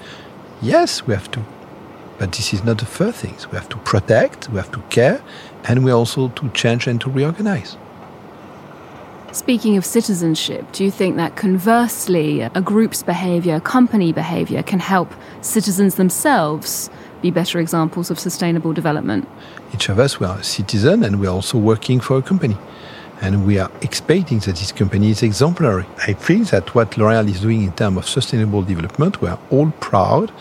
Yes, 0.62 1.06
we 1.06 1.14
have 1.14 1.30
to. 1.32 1.44
But 2.18 2.32
this 2.32 2.54
is 2.54 2.64
not 2.64 2.78
the 2.78 2.86
first 2.86 3.18
thing. 3.18 3.34
We 3.50 3.58
have 3.58 3.68
to 3.70 3.76
protect, 3.78 4.48
we 4.48 4.56
have 4.56 4.72
to 4.72 4.80
care, 4.88 5.22
and 5.64 5.84
we 5.84 5.90
also 5.90 6.28
to 6.28 6.48
change 6.50 6.86
and 6.86 7.00
to 7.02 7.10
reorganize. 7.10 7.76
Speaking 9.32 9.76
of 9.76 9.84
citizenship, 9.84 10.64
do 10.72 10.82
you 10.82 10.90
think 10.90 11.16
that 11.16 11.36
conversely, 11.36 12.40
a 12.40 12.62
group's 12.62 13.02
behaviour, 13.02 13.60
company 13.60 14.10
behaviour, 14.10 14.62
can 14.62 14.78
help 14.78 15.12
citizens 15.42 15.96
themselves 15.96 16.88
be 17.20 17.30
better 17.30 17.58
examples 17.58 18.10
of 18.10 18.18
sustainable 18.18 18.72
development? 18.72 19.28
Each 19.74 19.90
of 19.90 19.98
us, 19.98 20.18
we 20.18 20.26
are 20.26 20.38
a 20.38 20.44
citizen 20.44 21.04
and 21.04 21.20
we 21.20 21.26
are 21.26 21.34
also 21.34 21.58
working 21.58 22.00
for 22.00 22.16
a 22.16 22.22
company 22.22 22.56
and 23.20 23.46
we 23.46 23.58
are 23.58 23.70
expecting 23.82 24.38
that 24.40 24.56
this 24.56 24.72
company 24.72 25.10
is 25.10 25.22
exemplary. 25.22 25.86
I 26.06 26.12
think 26.12 26.50
that 26.50 26.74
what 26.74 26.96
L'Oréal 26.96 27.28
is 27.28 27.40
doing 27.40 27.62
in 27.62 27.72
terms 27.72 27.98
of 27.98 28.08
sustainable 28.08 28.62
development, 28.62 29.20
we 29.20 29.28
are 29.28 29.38
all 29.50 29.70
proud 29.80 30.32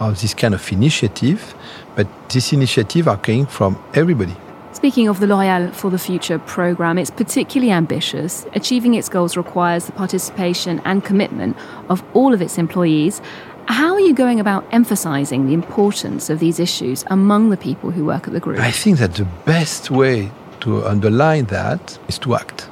of 0.00 0.20
this 0.20 0.34
kind 0.34 0.54
of 0.54 0.72
initiative, 0.72 1.54
but 1.96 2.06
this 2.28 2.52
initiative 2.52 3.08
are 3.08 3.16
coming 3.16 3.46
from 3.46 3.82
everybody. 3.94 4.36
Speaking 4.72 5.08
of 5.08 5.18
the 5.18 5.26
L'Oréal 5.26 5.74
for 5.74 5.90
the 5.90 5.98
Future 5.98 6.38
program, 6.38 6.98
it's 6.98 7.10
particularly 7.10 7.72
ambitious. 7.72 8.46
Achieving 8.52 8.94
its 8.94 9.08
goals 9.08 9.36
requires 9.36 9.86
the 9.86 9.92
participation 9.92 10.80
and 10.84 11.04
commitment 11.04 11.56
of 11.88 12.04
all 12.14 12.32
of 12.32 12.40
its 12.40 12.58
employees. 12.58 13.20
How 13.66 13.94
are 13.94 14.00
you 14.00 14.14
going 14.14 14.38
about 14.40 14.64
emphasizing 14.72 15.46
the 15.46 15.52
importance 15.52 16.30
of 16.30 16.38
these 16.38 16.60
issues 16.60 17.04
among 17.08 17.50
the 17.50 17.56
people 17.56 17.90
who 17.90 18.04
work 18.04 18.28
at 18.28 18.32
the 18.32 18.40
group? 18.40 18.60
I 18.60 18.70
think 18.70 18.98
that 18.98 19.14
the 19.14 19.26
best 19.44 19.90
way 19.90 20.30
to 20.60 20.84
underline 20.86 21.46
that 21.46 21.98
is 22.08 22.18
to 22.20 22.34
act. 22.34 22.68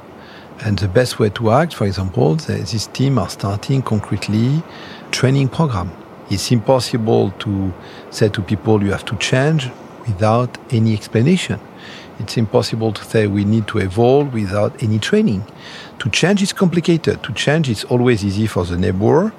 And 0.61 0.77
the 0.79 0.87
best 0.87 1.19
way 1.19 1.29
to 1.29 1.51
act, 1.51 1.73
for 1.73 1.85
example, 1.85 2.35
this 2.35 2.87
team 2.87 3.19
are 3.19 3.29
starting 3.29 3.81
concretely 3.81 4.63
training 5.11 5.49
program. 5.49 5.91
It's 6.29 6.51
impossible 6.51 7.31
to 7.39 7.73
say 8.09 8.29
to 8.29 8.41
people 8.41 8.83
you 8.83 8.91
have 8.91 9.05
to 9.05 9.15
change 9.17 9.69
without 10.07 10.57
any 10.71 10.93
explanation. 10.93 11.59
It's 12.19 12.37
impossible 12.37 12.93
to 12.93 13.03
say 13.03 13.27
we 13.27 13.45
need 13.45 13.67
to 13.67 13.77
evolve 13.77 14.33
without 14.33 14.81
any 14.81 14.97
training. 14.97 15.45
To 15.99 16.09
change 16.09 16.41
is 16.41 16.51
complicated. 16.51 17.21
To 17.23 17.33
change 17.33 17.69
is 17.69 17.83
always 17.85 18.25
easy 18.25 18.47
for 18.47 18.65
the 18.65 18.77
neighbor, 18.77 19.31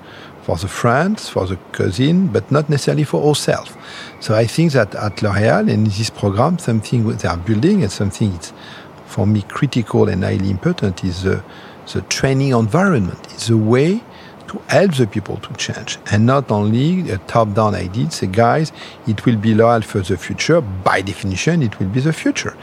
for 0.48 0.56
the 0.56 0.66
friends, 0.66 1.28
for 1.28 1.46
the 1.46 1.56
cousin, 1.72 2.26
but 2.28 2.50
not 2.50 2.70
necessarily 2.70 3.04
for 3.04 3.22
ourselves. 3.28 3.70
So 4.20 4.34
I 4.34 4.46
think 4.46 4.72
that 4.72 4.94
at 4.94 5.20
L'Oréal 5.20 5.68
in 5.68 5.84
this 5.84 6.08
program, 6.08 6.58
something 6.58 7.06
they 7.06 7.28
are 7.28 7.36
building 7.36 7.82
and 7.82 7.92
something 7.92 8.32
it's 8.32 8.54
for 9.04 9.26
me 9.26 9.42
critical 9.42 10.08
and 10.08 10.24
highly 10.24 10.48
important 10.48 11.04
is 11.04 11.24
the, 11.24 11.44
the 11.92 12.00
training 12.08 12.52
environment. 12.52 13.18
It's 13.34 13.50
a 13.50 13.58
way 13.58 14.02
to 14.46 14.58
help 14.68 14.94
the 14.94 15.06
people 15.06 15.36
to 15.36 15.52
change 15.56 15.98
and 16.10 16.24
not 16.24 16.50
only 16.50 17.10
a 17.10 17.18
top-down 17.18 17.74
idea. 17.74 18.10
Say, 18.10 18.28
guys, 18.28 18.72
it 19.06 19.26
will 19.26 19.36
be 19.36 19.52
L'Oréal 19.52 19.84
for 19.84 20.00
the 20.00 20.16
future. 20.16 20.62
By 20.62 21.02
definition, 21.02 21.62
it 21.62 21.78
will 21.78 21.88
be 21.88 22.00
the 22.00 22.14
future. 22.14 22.56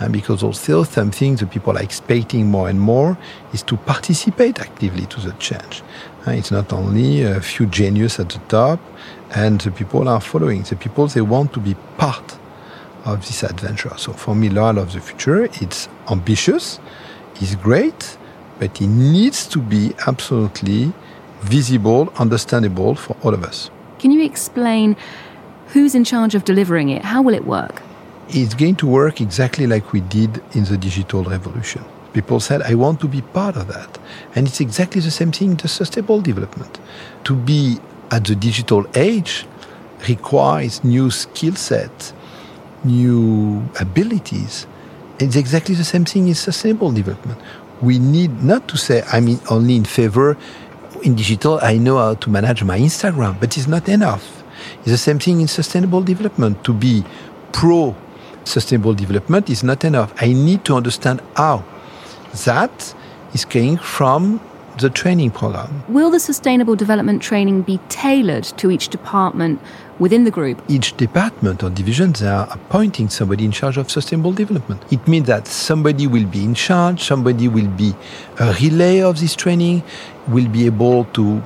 And 0.00 0.10
because 0.10 0.42
also 0.42 0.84
something 0.84 1.36
the 1.36 1.46
people 1.46 1.76
are 1.76 1.82
expecting 1.82 2.46
more 2.46 2.70
and 2.70 2.80
more 2.80 3.18
is 3.52 3.62
to 3.64 3.76
participate 3.76 4.58
actively 4.58 5.04
to 5.06 5.20
the 5.20 5.32
change. 5.32 5.82
It's 6.32 6.50
not 6.50 6.72
only 6.72 7.22
a 7.22 7.40
few 7.40 7.66
genius 7.66 8.18
at 8.18 8.30
the 8.30 8.40
top 8.48 8.80
and 9.34 9.60
the 9.60 9.70
people 9.70 10.08
are 10.08 10.20
following. 10.20 10.62
The 10.62 10.76
people, 10.76 11.06
they 11.06 11.20
want 11.20 11.52
to 11.52 11.60
be 11.60 11.74
part 11.96 12.38
of 13.04 13.24
this 13.26 13.42
adventure. 13.42 13.92
So 13.96 14.12
for 14.12 14.34
me, 14.34 14.48
L'Oréal 14.48 14.78
of 14.78 14.92
the 14.92 15.00
Future, 15.00 15.44
it's 15.44 15.88
ambitious, 16.10 16.80
it's 17.36 17.54
great, 17.54 18.18
but 18.58 18.80
it 18.80 18.88
needs 18.88 19.46
to 19.48 19.60
be 19.60 19.94
absolutely 20.06 20.92
visible, 21.42 22.12
understandable 22.16 22.94
for 22.96 23.16
all 23.22 23.32
of 23.32 23.44
us. 23.44 23.70
Can 23.98 24.10
you 24.10 24.24
explain 24.24 24.96
who's 25.68 25.94
in 25.94 26.04
charge 26.04 26.34
of 26.34 26.44
delivering 26.44 26.88
it? 26.88 27.02
How 27.02 27.22
will 27.22 27.34
it 27.34 27.46
work? 27.46 27.82
It's 28.28 28.54
going 28.54 28.76
to 28.76 28.86
work 28.86 29.20
exactly 29.20 29.66
like 29.66 29.92
we 29.92 30.00
did 30.00 30.42
in 30.56 30.64
the 30.64 30.76
digital 30.76 31.22
revolution. 31.22 31.84
People 32.16 32.40
said, 32.40 32.62
I 32.62 32.72
want 32.72 32.98
to 33.00 33.08
be 33.08 33.20
part 33.20 33.56
of 33.56 33.68
that. 33.68 33.98
And 34.34 34.48
it's 34.48 34.58
exactly 34.58 35.02
the 35.02 35.10
same 35.10 35.32
thing 35.32 35.50
in 35.50 35.56
the 35.58 35.68
sustainable 35.68 36.22
development. 36.22 36.80
To 37.24 37.36
be 37.36 37.76
at 38.10 38.24
the 38.24 38.34
digital 38.34 38.86
age 38.94 39.44
requires 40.08 40.82
new 40.82 41.10
skill 41.10 41.56
sets, 41.56 42.14
new 42.84 43.68
abilities. 43.78 44.66
It's 45.18 45.36
exactly 45.36 45.74
the 45.74 45.84
same 45.84 46.06
thing 46.06 46.28
in 46.28 46.34
sustainable 46.34 46.90
development. 46.90 47.38
We 47.82 47.98
need 47.98 48.42
not 48.42 48.66
to 48.68 48.78
say, 48.78 49.02
I'm 49.12 49.38
only 49.50 49.76
in 49.76 49.84
favor 49.84 50.38
in 51.02 51.16
digital, 51.16 51.58
I 51.60 51.76
know 51.76 51.98
how 51.98 52.14
to 52.14 52.30
manage 52.30 52.64
my 52.64 52.78
Instagram, 52.78 53.38
but 53.38 53.58
it's 53.58 53.66
not 53.66 53.90
enough. 53.90 54.42
It's 54.78 54.92
the 54.92 54.96
same 54.96 55.18
thing 55.18 55.42
in 55.42 55.48
sustainable 55.48 56.00
development. 56.00 56.64
To 56.64 56.72
be 56.72 57.04
pro 57.52 57.94
sustainable 58.44 58.94
development 58.94 59.50
is 59.50 59.62
not 59.62 59.84
enough. 59.84 60.14
I 60.16 60.32
need 60.32 60.64
to 60.64 60.76
understand 60.76 61.20
how 61.36 61.62
that 62.44 62.94
is 63.32 63.44
coming 63.44 63.76
from 63.78 64.40
the 64.78 64.90
training 64.90 65.30
program. 65.30 65.82
Will 65.88 66.10
the 66.10 66.20
sustainable 66.20 66.76
development 66.76 67.22
training 67.22 67.62
be 67.62 67.78
tailored 67.88 68.44
to 68.44 68.70
each 68.70 68.88
department 68.88 69.58
within 69.98 70.24
the 70.24 70.30
group? 70.30 70.62
Each 70.68 70.94
department 70.94 71.62
or 71.62 71.70
division, 71.70 72.12
they 72.12 72.26
are 72.26 72.46
appointing 72.50 73.08
somebody 73.08 73.46
in 73.46 73.52
charge 73.52 73.78
of 73.78 73.90
sustainable 73.90 74.32
development. 74.32 74.84
It 74.92 75.08
means 75.08 75.26
that 75.28 75.46
somebody 75.46 76.06
will 76.06 76.26
be 76.26 76.44
in 76.44 76.54
charge, 76.54 77.02
somebody 77.04 77.48
will 77.48 77.68
be 77.68 77.94
a 78.38 78.54
relay 78.60 79.00
of 79.00 79.18
this 79.18 79.34
training, 79.34 79.82
will 80.28 80.48
be 80.48 80.66
able 80.66 81.04
to 81.14 81.42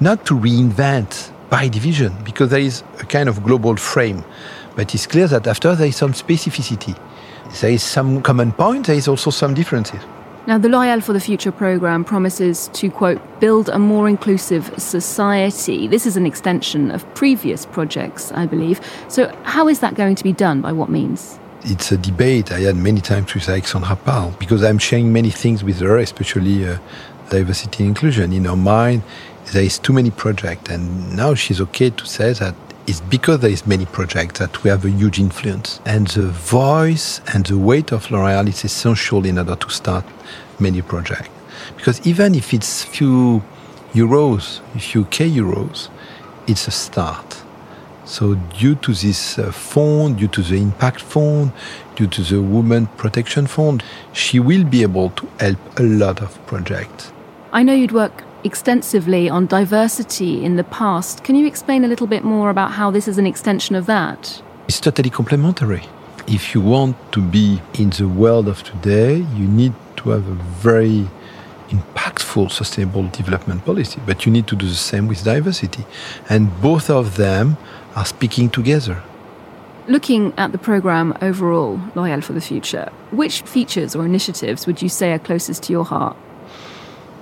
not 0.00 0.24
to 0.24 0.34
reinvent 0.34 1.30
by 1.50 1.68
division, 1.68 2.14
because 2.24 2.48
there 2.48 2.60
is 2.60 2.82
a 3.00 3.04
kind 3.04 3.28
of 3.28 3.42
global 3.44 3.76
frame. 3.76 4.24
But 4.74 4.94
it's 4.94 5.06
clear 5.06 5.26
that 5.26 5.46
after 5.46 5.74
there 5.74 5.88
is 5.88 5.96
some 5.96 6.14
specificity. 6.14 6.98
There 7.60 7.72
is 7.72 7.82
some 7.82 8.22
common 8.22 8.52
point, 8.52 8.86
there 8.86 8.96
is 8.96 9.08
also 9.08 9.30
some 9.30 9.52
differences. 9.52 10.00
Now, 10.50 10.58
the 10.58 10.68
L'Oréal 10.68 11.00
for 11.00 11.12
the 11.12 11.20
Future 11.20 11.52
program 11.52 12.02
promises 12.02 12.68
to, 12.72 12.90
quote, 12.90 13.20
build 13.38 13.68
a 13.68 13.78
more 13.78 14.08
inclusive 14.08 14.74
society. 14.82 15.86
This 15.86 16.06
is 16.06 16.16
an 16.16 16.26
extension 16.26 16.90
of 16.90 17.06
previous 17.14 17.66
projects, 17.66 18.32
I 18.32 18.46
believe. 18.46 18.80
So, 19.06 19.32
how 19.44 19.68
is 19.68 19.78
that 19.78 19.94
going 19.94 20.16
to 20.16 20.24
be 20.24 20.32
done? 20.32 20.60
By 20.60 20.72
what 20.72 20.88
means? 20.88 21.38
It's 21.62 21.92
a 21.92 21.96
debate 21.96 22.50
I 22.50 22.62
had 22.62 22.74
many 22.74 23.00
times 23.00 23.32
with 23.32 23.48
Alexandra 23.48 23.94
Palt 23.94 24.40
because 24.40 24.64
I'm 24.64 24.78
sharing 24.78 25.12
many 25.12 25.30
things 25.30 25.62
with 25.62 25.78
her, 25.78 25.98
especially 25.98 26.66
uh, 26.66 26.78
diversity 27.28 27.84
and 27.84 27.90
inclusion. 27.90 28.32
In 28.32 28.46
her 28.46 28.56
mind, 28.56 29.04
there 29.52 29.62
is 29.62 29.78
too 29.78 29.92
many 29.92 30.10
projects, 30.10 30.68
and 30.68 31.16
now 31.16 31.34
she's 31.34 31.60
okay 31.60 31.90
to 31.90 32.06
say 32.06 32.32
that 32.32 32.56
it's 32.90 33.00
because 33.02 33.38
there 33.38 33.52
is 33.52 33.68
many 33.68 33.86
projects 33.86 34.40
that 34.40 34.64
we 34.64 34.68
have 34.68 34.84
a 34.84 34.90
huge 34.90 35.20
influence. 35.20 35.80
And 35.86 36.08
the 36.08 36.26
voice 36.26 37.20
and 37.32 37.46
the 37.46 37.56
weight 37.56 37.92
of 37.92 38.10
L'Oréal 38.10 38.48
is 38.48 38.64
essential 38.64 39.24
in 39.24 39.38
order 39.38 39.54
to 39.54 39.70
start 39.70 40.04
many 40.58 40.82
projects. 40.82 41.30
Because 41.76 42.04
even 42.04 42.34
if 42.34 42.52
it's 42.52 42.82
few 42.82 43.44
euros, 43.92 44.60
few 44.80 45.04
K 45.04 45.30
euros, 45.30 45.88
it's 46.48 46.66
a 46.66 46.72
start. 46.72 47.44
So 48.06 48.34
due 48.58 48.74
to 48.74 48.92
this 48.92 49.38
uh, 49.38 49.52
fund, 49.52 50.18
due 50.18 50.26
to 50.26 50.42
the 50.42 50.56
impact 50.56 51.00
fund, 51.00 51.52
due 51.94 52.08
to 52.08 52.22
the 52.22 52.42
women 52.42 52.88
protection 52.96 53.46
fund, 53.46 53.84
she 54.12 54.40
will 54.40 54.64
be 54.64 54.82
able 54.82 55.10
to 55.10 55.28
help 55.38 55.58
a 55.78 55.84
lot 55.84 56.20
of 56.20 56.44
projects. 56.48 57.12
I 57.52 57.62
know 57.62 57.72
you'd 57.72 57.92
work 57.92 58.24
extensively 58.44 59.28
on 59.28 59.46
diversity 59.46 60.44
in 60.44 60.56
the 60.56 60.64
past. 60.64 61.24
Can 61.24 61.34
you 61.36 61.46
explain 61.46 61.84
a 61.84 61.88
little 61.88 62.06
bit 62.06 62.24
more 62.24 62.50
about 62.50 62.72
how 62.72 62.90
this 62.90 63.06
is 63.08 63.18
an 63.18 63.26
extension 63.26 63.74
of 63.76 63.86
that? 63.86 64.42
It's 64.68 64.80
totally 64.80 65.10
complementary. 65.10 65.84
If 66.26 66.54
you 66.54 66.60
want 66.60 66.96
to 67.12 67.20
be 67.20 67.60
in 67.74 67.90
the 67.90 68.08
world 68.08 68.48
of 68.48 68.62
today, 68.62 69.16
you 69.16 69.46
need 69.46 69.74
to 69.96 70.10
have 70.10 70.26
a 70.28 70.34
very 70.62 71.08
impactful 71.70 72.50
sustainable 72.50 73.08
development 73.08 73.64
policy, 73.64 74.00
but 74.06 74.26
you 74.26 74.32
need 74.32 74.46
to 74.48 74.56
do 74.56 74.66
the 74.66 74.74
same 74.74 75.06
with 75.06 75.24
diversity. 75.24 75.84
And 76.28 76.60
both 76.60 76.90
of 76.90 77.16
them 77.16 77.56
are 77.94 78.04
speaking 78.04 78.50
together. 78.50 79.02
looking 79.90 80.32
at 80.36 80.52
the 80.52 80.58
programme 80.58 81.12
overall, 81.20 81.80
L'Oréal 81.96 82.22
for 82.22 82.32
the 82.32 82.40
Future, 82.40 82.88
which 83.10 83.42
features 83.42 83.96
or 83.96 84.06
initiatives 84.06 84.66
would 84.66 84.80
you 84.80 84.88
say 84.88 85.12
are 85.12 85.18
closest 85.18 85.64
to 85.64 85.72
your 85.72 85.84
heart? 85.84 86.16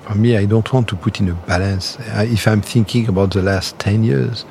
For 0.08 0.14
me, 0.14 0.38
I 0.38 0.46
don't 0.46 0.72
want 0.72 0.88
to 0.88 0.96
put 0.96 1.20
in 1.20 1.28
a 1.28 1.34
balance. 1.34 1.98
If 2.00 2.48
I'm 2.48 2.62
thinking 2.62 3.08
about 3.08 3.34
the 3.34 3.42
last 3.42 3.78
10 3.78 4.04
years, 4.04 4.46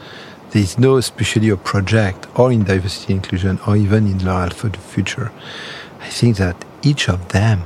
there 0.52 0.62
is 0.62 0.78
no 0.78 0.98
especially 0.98 1.50
a 1.50 1.58
project 1.58 2.28
or 2.36 2.52
in 2.52 2.64
diversity 2.64 3.14
inclusion 3.14 3.60
or 3.66 3.76
even 3.76 4.06
in 4.06 4.24
L'Oréal 4.24 4.54
for 4.54 4.70
the 4.70 4.78
Future. 4.78 5.32
I 6.00 6.10
think 6.10 6.38
that 6.38 6.64
each 6.84 7.10
of 7.10 7.30
them, 7.30 7.62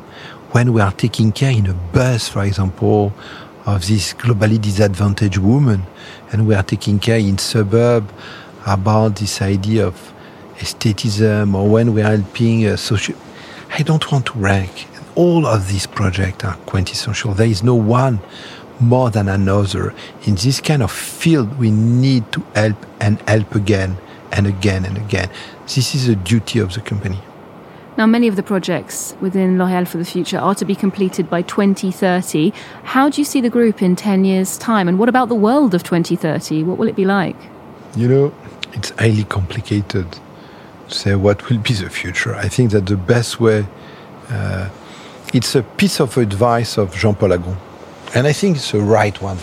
when 0.52 0.72
we 0.72 0.80
are 0.80 0.94
taking 0.94 1.34
care 1.34 1.52
in 1.52 1.68
a 1.68 1.74
bus, 1.74 2.30
for 2.30 2.46
example, 2.46 3.12
of 3.66 3.86
this 3.86 4.14
globally 4.14 4.60
disadvantaged 4.62 5.40
woman, 5.40 5.84
and 6.32 6.48
we 6.48 6.56
are 6.56 6.64
taking 6.64 6.98
care 6.98 7.20
in 7.20 7.38
suburb 7.40 8.10
about 8.66 9.18
this 9.18 9.42
idea 9.42 9.86
of 9.86 10.14
aestheticism 10.62 11.54
or 11.54 11.68
when 11.68 11.94
we 11.94 12.02
are 12.02 12.16
helping 12.16 12.66
a 12.68 12.78
social. 12.78 13.18
I 13.78 13.84
don't 13.84 14.10
want 14.10 14.28
to 14.28 14.40
rank. 14.40 14.88
All 15.22 15.46
of 15.46 15.68
these 15.68 15.86
projects 15.86 16.44
are 16.44 16.56
quintessential. 16.66 17.36
There 17.36 17.46
is 17.46 17.62
no 17.62 17.76
one 17.76 18.22
more 18.80 19.12
than 19.12 19.30
another. 19.30 19.94
In 20.24 20.34
this 20.34 20.60
kind 20.60 20.82
of 20.82 20.92
field, 20.92 21.60
we 21.60 21.70
need 21.70 22.32
to 22.32 22.44
help 22.56 22.88
and 23.00 23.22
help 23.28 23.54
again 23.54 23.98
and 24.32 24.48
again 24.48 24.84
and 24.84 24.98
again. 24.98 25.30
This 25.76 25.94
is 25.94 26.08
a 26.08 26.16
duty 26.16 26.58
of 26.58 26.74
the 26.74 26.82
company. 26.82 27.20
Now, 28.00 28.08
many 28.08 28.28
of 28.28 28.36
the 28.36 28.42
projects 28.42 29.16
within 29.22 29.60
L'Oréal 29.60 29.88
for 29.88 30.00
the 30.00 30.06
Future 30.06 30.40
are 30.40 30.56
to 30.56 30.66
be 30.66 30.74
completed 30.74 31.30
by 31.30 31.44
2030. 31.44 32.52
How 32.86 33.08
do 33.08 33.22
you 33.22 33.26
see 33.26 33.42
the 33.42 33.50
group 33.52 33.84
in 33.84 33.96
10 33.96 34.26
years' 34.26 34.58
time? 34.58 34.88
And 34.88 34.98
what 34.98 35.08
about 35.08 35.30
the 35.30 35.36
world 35.36 35.76
of 35.76 35.84
2030? 35.84 36.64
What 36.64 36.80
will 36.80 36.88
it 36.88 36.96
be 36.96 37.06
like? 37.06 37.38
You 37.96 38.08
know, 38.08 38.34
it's 38.74 38.90
highly 38.98 39.26
complicated 39.26 40.18
to 40.90 40.96
say 40.96 41.14
what 41.14 41.48
will 41.48 41.60
be 41.60 41.76
the 41.76 41.92
future. 41.92 42.34
I 42.34 42.48
think 42.48 42.72
that 42.72 42.88
the 42.88 42.98
best 42.98 43.40
way, 43.40 43.68
uh, 44.30 44.70
it's 45.34 45.56
a 45.56 45.64
piece 45.64 46.00
of 46.00 46.18
advice 46.18 46.78
of 46.78 46.96
Jean 46.96 47.16
Paul 47.16 47.34
Agon. 47.34 47.58
And 48.14 48.28
I 48.28 48.34
think 48.34 48.58
it's 48.58 48.72
the 48.72 48.82
right 48.82 49.20
one. 49.22 49.38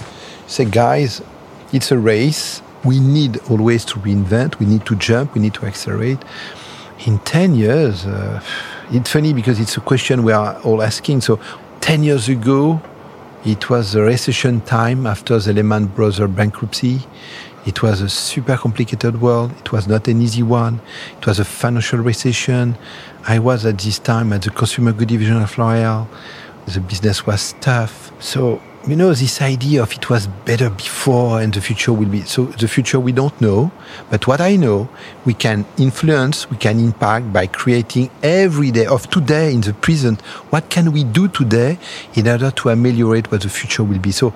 Say, 0.47 0.65
guys, 0.65 1.23
it's 1.73 1.91
a 1.91 1.99
race. 1.99 2.63
We 2.85 3.01
need 3.01 3.39
always 3.51 3.85
to 3.87 3.99
reinvent. 3.99 4.59
We 4.59 4.67
need 4.67 4.87
to 4.87 4.97
jump. 4.97 5.35
We 5.35 5.41
need 5.41 5.55
to 5.55 5.67
accelerate 5.67 6.19
in 7.07 7.19
10 7.21 7.55
years, 7.55 8.07
uh, 8.07 8.43
it's 8.91 9.11
funny 9.11 9.33
because 9.33 9.61
it's 9.61 9.77
a 9.77 9.81
question 9.81 10.25
we 10.25 10.33
are 10.33 10.61
all 10.63 10.83
asking. 10.83 11.21
So 11.21 11.39
10 11.81 12.03
years 12.03 12.29
ago, 12.29 12.81
it 13.45 13.71
was 13.71 13.95
a 13.95 14.03
recession 14.03 14.61
time 14.63 15.07
after 15.07 15.39
the 15.39 15.53
Lehman 15.53 15.87
Brothers 15.87 16.29
bankruptcy. 16.31 17.01
It 17.69 17.83
was 17.83 18.01
a 18.01 18.09
super 18.09 18.57
complicated 18.57 19.21
world. 19.21 19.53
It 19.59 19.73
was 19.73 19.87
not 19.87 20.09
an 20.09 20.23
easy 20.23 20.43
one. 20.43 20.81
It 21.19 21.27
was 21.27 21.39
a 21.39 21.45
financial 21.45 21.99
recession. 21.99 22.79
I 23.27 23.39
was 23.41 23.67
at 23.67 23.77
this 23.77 23.99
time 23.99 24.33
at 24.33 24.41
the 24.41 24.49
consumer 24.49 24.93
good 24.93 25.09
division 25.09 25.37
of 25.37 25.59
L'Oréal. 25.59 26.09
The 26.65 26.81
business 26.81 27.27
was 27.27 27.55
tough. 27.61 28.11
So 28.21 28.63
you 28.89 28.97
know, 28.97 29.13
this 29.13 29.43
idea 29.43 29.83
of 29.83 29.93
it 29.93 30.09
was 30.09 30.27
better 30.47 30.71
before 30.71 31.43
and 31.43 31.53
the 31.53 31.61
future 31.61 31.93
will 31.93 32.09
be. 32.09 32.23
So 32.23 32.47
the 32.47 32.67
future 32.67 32.99
we 32.99 33.13
don't 33.13 33.39
know. 33.39 33.71
But 34.09 34.27
what 34.27 34.41
I 34.41 34.57
know, 34.57 34.89
we 35.27 35.35
can 35.35 35.67
influence, 35.77 36.51
we 36.51 36.57
can 36.57 36.81
impact 36.81 37.31
by 37.31 37.49
creating 37.49 38.11
every 38.23 38.71
day 38.71 38.87
of 38.87 39.11
today 39.11 39.53
in 39.53 39.61
the 39.61 39.75
present. 39.75 40.23
What 40.49 40.71
can 40.71 40.91
we 40.93 41.05
do 41.05 41.29
today 41.29 41.79
in 42.15 42.29
order 42.29 42.51
to 42.51 42.71
ameliorate 42.71 43.31
what 43.31 43.43
the 43.43 43.51
future 43.51 43.85
will 43.85 43.99
be? 43.99 44.11
So 44.11 44.33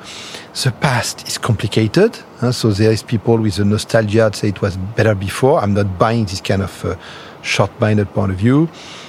the 0.63 0.71
past 0.71 1.27
is 1.27 1.39
complicated. 1.39 2.19
Huh? 2.41 2.53
So 2.53 2.73
there 2.73 2.93
is 2.93 3.03
people 3.03 3.39
with 3.39 3.59
a 3.59 3.65
nostalgia 3.65 4.25
that 4.25 4.37
say 4.37 4.49
it 4.49 4.61
was 4.61 4.77
better 4.77 5.15
before. 5.15 5.61
I'm 5.61 5.73
not 5.73 5.99
buying 5.99 6.27
this 6.27 6.43
kind 6.43 6.61
of 6.61 6.85
uh, 6.85 6.97
short-minded 7.41 8.13
point 8.13 8.33
of 8.33 8.37
view. 8.37 8.69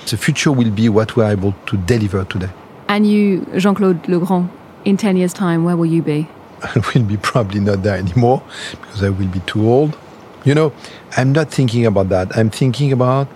The 0.09 0.15
future 0.15 0.53
will 0.53 0.71
be 0.71 0.87
what 0.87 1.17
we 1.17 1.23
are 1.25 1.31
able 1.31 1.53
to 1.65 1.75
deliver 1.75 2.23
today. 2.23 2.49
And 2.87 3.05
you, 3.05 3.45
Jean-Claude 3.57 4.07
Legrand, 4.07 4.49
in 4.85 4.97
10 4.97 5.17
years' 5.17 5.33
time, 5.33 5.63
where 5.63 5.77
will 5.77 5.85
you 5.85 6.01
be? 6.01 6.27
I 6.61 6.81
will 6.93 7.03
be 7.03 7.17
probably 7.17 7.59
not 7.59 7.83
there 7.83 7.97
anymore 7.97 8.43
because 8.71 9.03
I 9.03 9.09
will 9.09 9.27
be 9.27 9.39
too 9.41 9.69
old. 9.69 9.97
You 10.45 10.55
know, 10.55 10.73
I'm 11.15 11.31
not 11.31 11.49
thinking 11.49 11.85
about 11.85 12.09
that. 12.09 12.35
I'm 12.37 12.49
thinking 12.49 12.91
about 12.91 13.27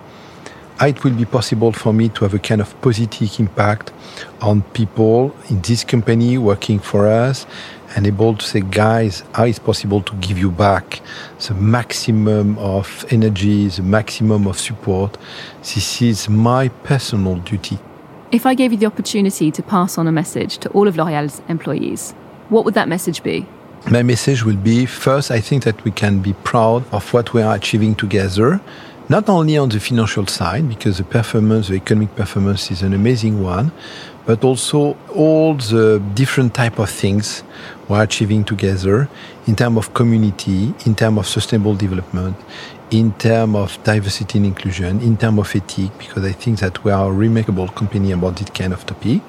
how 0.78 0.86
it 0.86 1.02
will 1.02 1.14
be 1.14 1.24
possible 1.24 1.72
for 1.72 1.92
me 1.92 2.08
to 2.10 2.24
have 2.24 2.34
a 2.34 2.38
kind 2.38 2.60
of 2.60 2.80
positive 2.80 3.40
impact 3.40 3.92
on 4.40 4.62
people 4.62 5.34
in 5.48 5.60
this 5.62 5.84
company 5.84 6.38
working 6.38 6.78
for 6.78 7.08
us 7.08 7.46
and 7.96 8.06
able 8.06 8.34
to 8.34 8.44
say, 8.44 8.60
guys, 8.60 9.24
how 9.32 9.44
is 9.44 9.58
possible 9.58 10.02
to 10.02 10.14
give 10.16 10.38
you 10.38 10.50
back 10.50 11.00
the 11.46 11.54
maximum 11.54 12.58
of 12.58 13.04
energy, 13.10 13.66
the 13.68 13.82
maximum 13.82 14.46
of 14.46 14.58
support? 14.58 15.16
This 15.60 16.02
is 16.02 16.28
my 16.28 16.68
personal 16.68 17.36
duty. 17.36 17.78
If 18.30 18.44
I 18.44 18.52
gave 18.52 18.72
you 18.72 18.78
the 18.78 18.84
opportunity 18.84 19.50
to 19.50 19.62
pass 19.62 19.96
on 19.96 20.06
a 20.06 20.12
message 20.12 20.58
to 20.58 20.68
all 20.70 20.86
of 20.86 20.98
L'Oréal's 20.98 21.40
employees, 21.48 22.12
what 22.50 22.66
would 22.66 22.74
that 22.74 22.86
message 22.86 23.22
be? 23.22 23.46
My 23.90 24.02
message 24.02 24.44
will 24.44 24.56
be 24.56 24.84
first, 24.84 25.30
I 25.30 25.40
think 25.40 25.64
that 25.64 25.82
we 25.82 25.90
can 25.90 26.20
be 26.20 26.34
proud 26.44 26.84
of 26.92 27.10
what 27.14 27.32
we 27.32 27.40
are 27.40 27.54
achieving 27.54 27.94
together, 27.94 28.60
not 29.08 29.30
only 29.30 29.56
on 29.56 29.70
the 29.70 29.80
financial 29.80 30.26
side, 30.26 30.68
because 30.68 30.98
the 30.98 31.04
performance, 31.04 31.68
the 31.68 31.76
economic 31.76 32.14
performance 32.16 32.70
is 32.70 32.82
an 32.82 32.92
amazing 32.92 33.42
one, 33.42 33.72
but 34.26 34.44
also 34.44 34.94
all 35.14 35.54
the 35.54 35.98
different 36.14 36.52
type 36.52 36.78
of 36.78 36.90
things 36.90 37.42
we're 37.88 38.02
achieving 38.02 38.44
together 38.44 39.08
in 39.46 39.56
terms 39.56 39.78
of 39.78 39.94
community, 39.94 40.74
in 40.84 40.94
terms 40.94 41.16
of 41.16 41.26
sustainable 41.26 41.74
development, 41.74 42.36
in 42.90 43.12
terms 43.14 43.54
of 43.56 43.84
diversity 43.84 44.38
and 44.38 44.46
inclusion, 44.46 45.00
in 45.00 45.16
terms 45.16 45.38
of 45.38 45.54
ethic, 45.54 45.96
because 45.98 46.24
I 46.24 46.32
think 46.32 46.60
that 46.60 46.82
we 46.84 46.90
are 46.90 47.10
a 47.10 47.12
remarkable 47.12 47.68
company 47.68 48.12
about 48.12 48.36
this 48.36 48.50
kind 48.50 48.72
of 48.72 48.86
topic. 48.86 49.20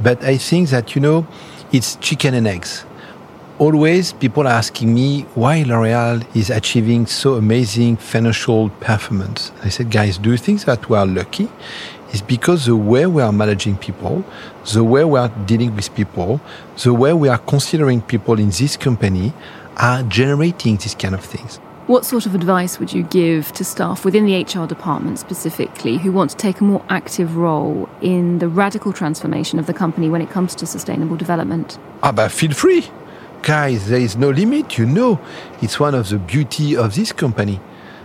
But 0.00 0.24
I 0.24 0.38
think 0.38 0.70
that, 0.70 0.94
you 0.94 1.00
know, 1.00 1.26
it's 1.72 1.96
chicken 1.96 2.34
and 2.34 2.46
eggs. 2.46 2.84
Always 3.58 4.14
people 4.14 4.46
are 4.46 4.54
asking 4.54 4.94
me 4.94 5.22
why 5.34 5.62
L'Oreal 5.62 6.24
is 6.34 6.48
achieving 6.48 7.04
so 7.04 7.34
amazing 7.34 7.98
financial 7.98 8.70
performance. 8.80 9.52
I 9.62 9.68
said, 9.68 9.90
guys, 9.90 10.16
do 10.16 10.30
you 10.30 10.38
think 10.38 10.64
that 10.64 10.88
we 10.88 10.96
are 10.96 11.04
lucky? 11.04 11.50
It's 12.12 12.22
because 12.22 12.64
the 12.64 12.76
way 12.76 13.06
we 13.06 13.20
are 13.22 13.30
managing 13.30 13.76
people, 13.76 14.24
the 14.72 14.82
way 14.82 15.04
we 15.04 15.18
are 15.18 15.28
dealing 15.44 15.76
with 15.76 15.94
people, 15.94 16.40
the 16.82 16.94
way 16.94 17.12
we 17.12 17.28
are 17.28 17.38
considering 17.38 18.00
people 18.00 18.40
in 18.40 18.48
this 18.48 18.78
company 18.78 19.34
are 19.76 20.02
generating 20.04 20.76
these 20.76 20.94
kind 20.94 21.14
of 21.14 21.22
things. 21.22 21.60
What 21.90 22.04
sort 22.04 22.24
of 22.24 22.36
advice 22.36 22.78
would 22.78 22.92
you 22.92 23.02
give 23.02 23.50
to 23.50 23.64
staff 23.64 24.04
within 24.04 24.24
the 24.24 24.40
HR 24.40 24.64
department 24.64 25.18
specifically 25.18 25.98
who 25.98 26.12
want 26.12 26.30
to 26.30 26.36
take 26.36 26.60
a 26.60 26.62
more 26.62 26.84
active 26.88 27.36
role 27.36 27.88
in 28.00 28.38
the 28.38 28.46
radical 28.46 28.92
transformation 28.92 29.58
of 29.58 29.66
the 29.66 29.74
company 29.74 30.08
when 30.08 30.22
it 30.22 30.30
comes 30.30 30.54
to 30.54 30.66
sustainable 30.66 31.16
development? 31.16 31.80
Ah, 32.04 32.12
but 32.12 32.30
feel 32.30 32.52
free. 32.52 32.86
Guys, 33.42 33.88
there 33.88 33.98
is 33.98 34.16
no 34.16 34.30
limit, 34.30 34.78
you 34.78 34.86
know. 34.86 35.18
It's 35.62 35.80
one 35.80 35.96
of 35.96 36.08
the 36.08 36.18
beauty 36.18 36.76
of 36.76 36.94
this 36.94 37.10
company. 37.10 37.58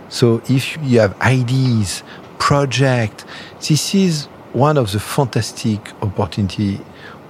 So 0.08 0.42
if 0.48 0.76
you 0.82 0.98
have 0.98 1.16
ideas, 1.20 2.02
project, 2.40 3.24
this 3.68 3.94
is 3.94 4.24
one 4.52 4.78
of 4.78 4.90
the 4.90 4.98
fantastic 4.98 5.92
opportunity 6.02 6.80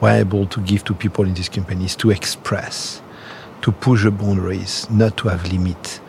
we're 0.00 0.20
able 0.20 0.46
to 0.46 0.60
give 0.62 0.84
to 0.84 0.94
people 0.94 1.26
in 1.26 1.34
this 1.34 1.50
company 1.50 1.84
is 1.84 1.96
to 1.96 2.12
express, 2.12 3.02
to 3.60 3.72
push 3.72 4.04
the 4.04 4.10
boundaries, 4.10 4.88
not 4.88 5.18
to 5.18 5.28
have 5.28 5.52
limits. 5.52 6.00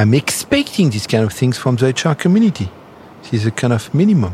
I'm 0.00 0.14
expecting 0.14 0.90
these 0.90 1.08
kind 1.08 1.24
of 1.24 1.32
things 1.32 1.58
from 1.58 1.74
the 1.74 1.88
HR 1.88 2.14
community. 2.14 2.70
This 3.22 3.32
is 3.32 3.46
a 3.46 3.50
kind 3.50 3.72
of 3.72 3.92
minimum. 3.92 4.32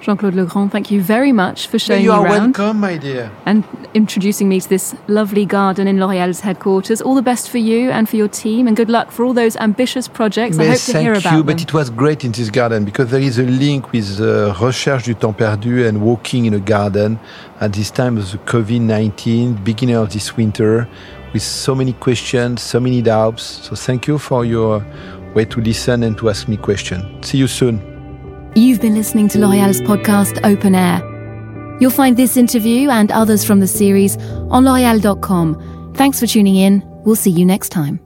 Jean-Claude 0.00 0.34
Legrand, 0.34 0.70
thank 0.70 0.90
you 0.90 1.02
very 1.02 1.32
much 1.32 1.66
for 1.66 1.78
showing 1.78 2.04
you 2.04 2.10
me 2.10 2.16
are 2.16 2.24
around 2.24 2.56
welcome, 2.56 2.80
my 2.80 2.96
dear. 2.96 3.30
and 3.46 3.64
introducing 3.94 4.48
me 4.48 4.60
to 4.60 4.68
this 4.68 4.94
lovely 5.08 5.44
garden 5.44 5.88
in 5.88 5.98
L'Oréal's 6.00 6.40
headquarters. 6.40 7.02
All 7.02 7.14
the 7.14 7.22
best 7.22 7.50
for 7.50 7.58
you 7.58 7.90
and 7.90 8.08
for 8.08 8.16
your 8.16 8.28
team, 8.28 8.66
and 8.68 8.76
good 8.76 8.88
luck 8.88 9.10
for 9.10 9.24
all 9.24 9.34
those 9.34 9.56
ambitious 9.56 10.06
projects. 10.06 10.58
I 10.58 10.66
hope 10.66 10.76
to 10.76 10.92
thank 10.92 11.02
hear 11.02 11.14
you, 11.14 11.20
about 11.20 11.46
but 11.46 11.60
it 11.60 11.74
was 11.74 11.90
great 11.90 12.24
in 12.24 12.32
this 12.32 12.50
garden 12.50 12.84
because 12.84 13.10
there 13.10 13.20
is 13.20 13.38
a 13.38 13.44
link 13.44 13.92
with 13.92 14.20
uh, 14.20 14.54
Recherche 14.60 15.04
du 15.04 15.14
temps 15.14 15.34
perdu 15.36 15.86
and 15.86 16.00
walking 16.00 16.46
in 16.46 16.54
a 16.54 16.60
garden 16.60 17.18
at 17.60 17.72
this 17.72 17.90
time 17.90 18.16
of 18.16 18.30
the 18.30 18.38
COVID-19, 18.38 19.64
beginning 19.64 19.96
of 19.96 20.12
this 20.12 20.36
winter, 20.36 20.86
with 21.32 21.42
so 21.42 21.74
many 21.74 21.92
questions, 21.92 22.62
so 22.62 22.78
many 22.78 23.02
doubts. 23.02 23.42
So 23.64 23.74
thank 23.74 24.06
you 24.06 24.18
for 24.18 24.44
your 24.44 24.84
way 25.34 25.44
to 25.44 25.60
listen 25.60 26.02
and 26.04 26.16
to 26.18 26.30
ask 26.30 26.48
me 26.48 26.56
questions. 26.56 27.26
See 27.26 27.38
you 27.38 27.48
soon. 27.48 27.97
You've 28.58 28.80
been 28.80 28.96
listening 28.96 29.28
to 29.28 29.38
L'Oréal's 29.38 29.80
podcast 29.82 30.40
Open 30.42 30.74
Air. 30.74 30.98
You'll 31.80 31.92
find 31.92 32.16
this 32.16 32.36
interview 32.36 32.90
and 32.90 33.12
others 33.12 33.44
from 33.44 33.60
the 33.60 33.68
series 33.68 34.16
on 34.50 34.64
L'Oréal.com. 34.64 35.92
Thanks 35.94 36.18
for 36.18 36.26
tuning 36.26 36.56
in. 36.56 36.82
We'll 37.04 37.14
see 37.14 37.30
you 37.30 37.46
next 37.46 37.68
time. 37.68 38.00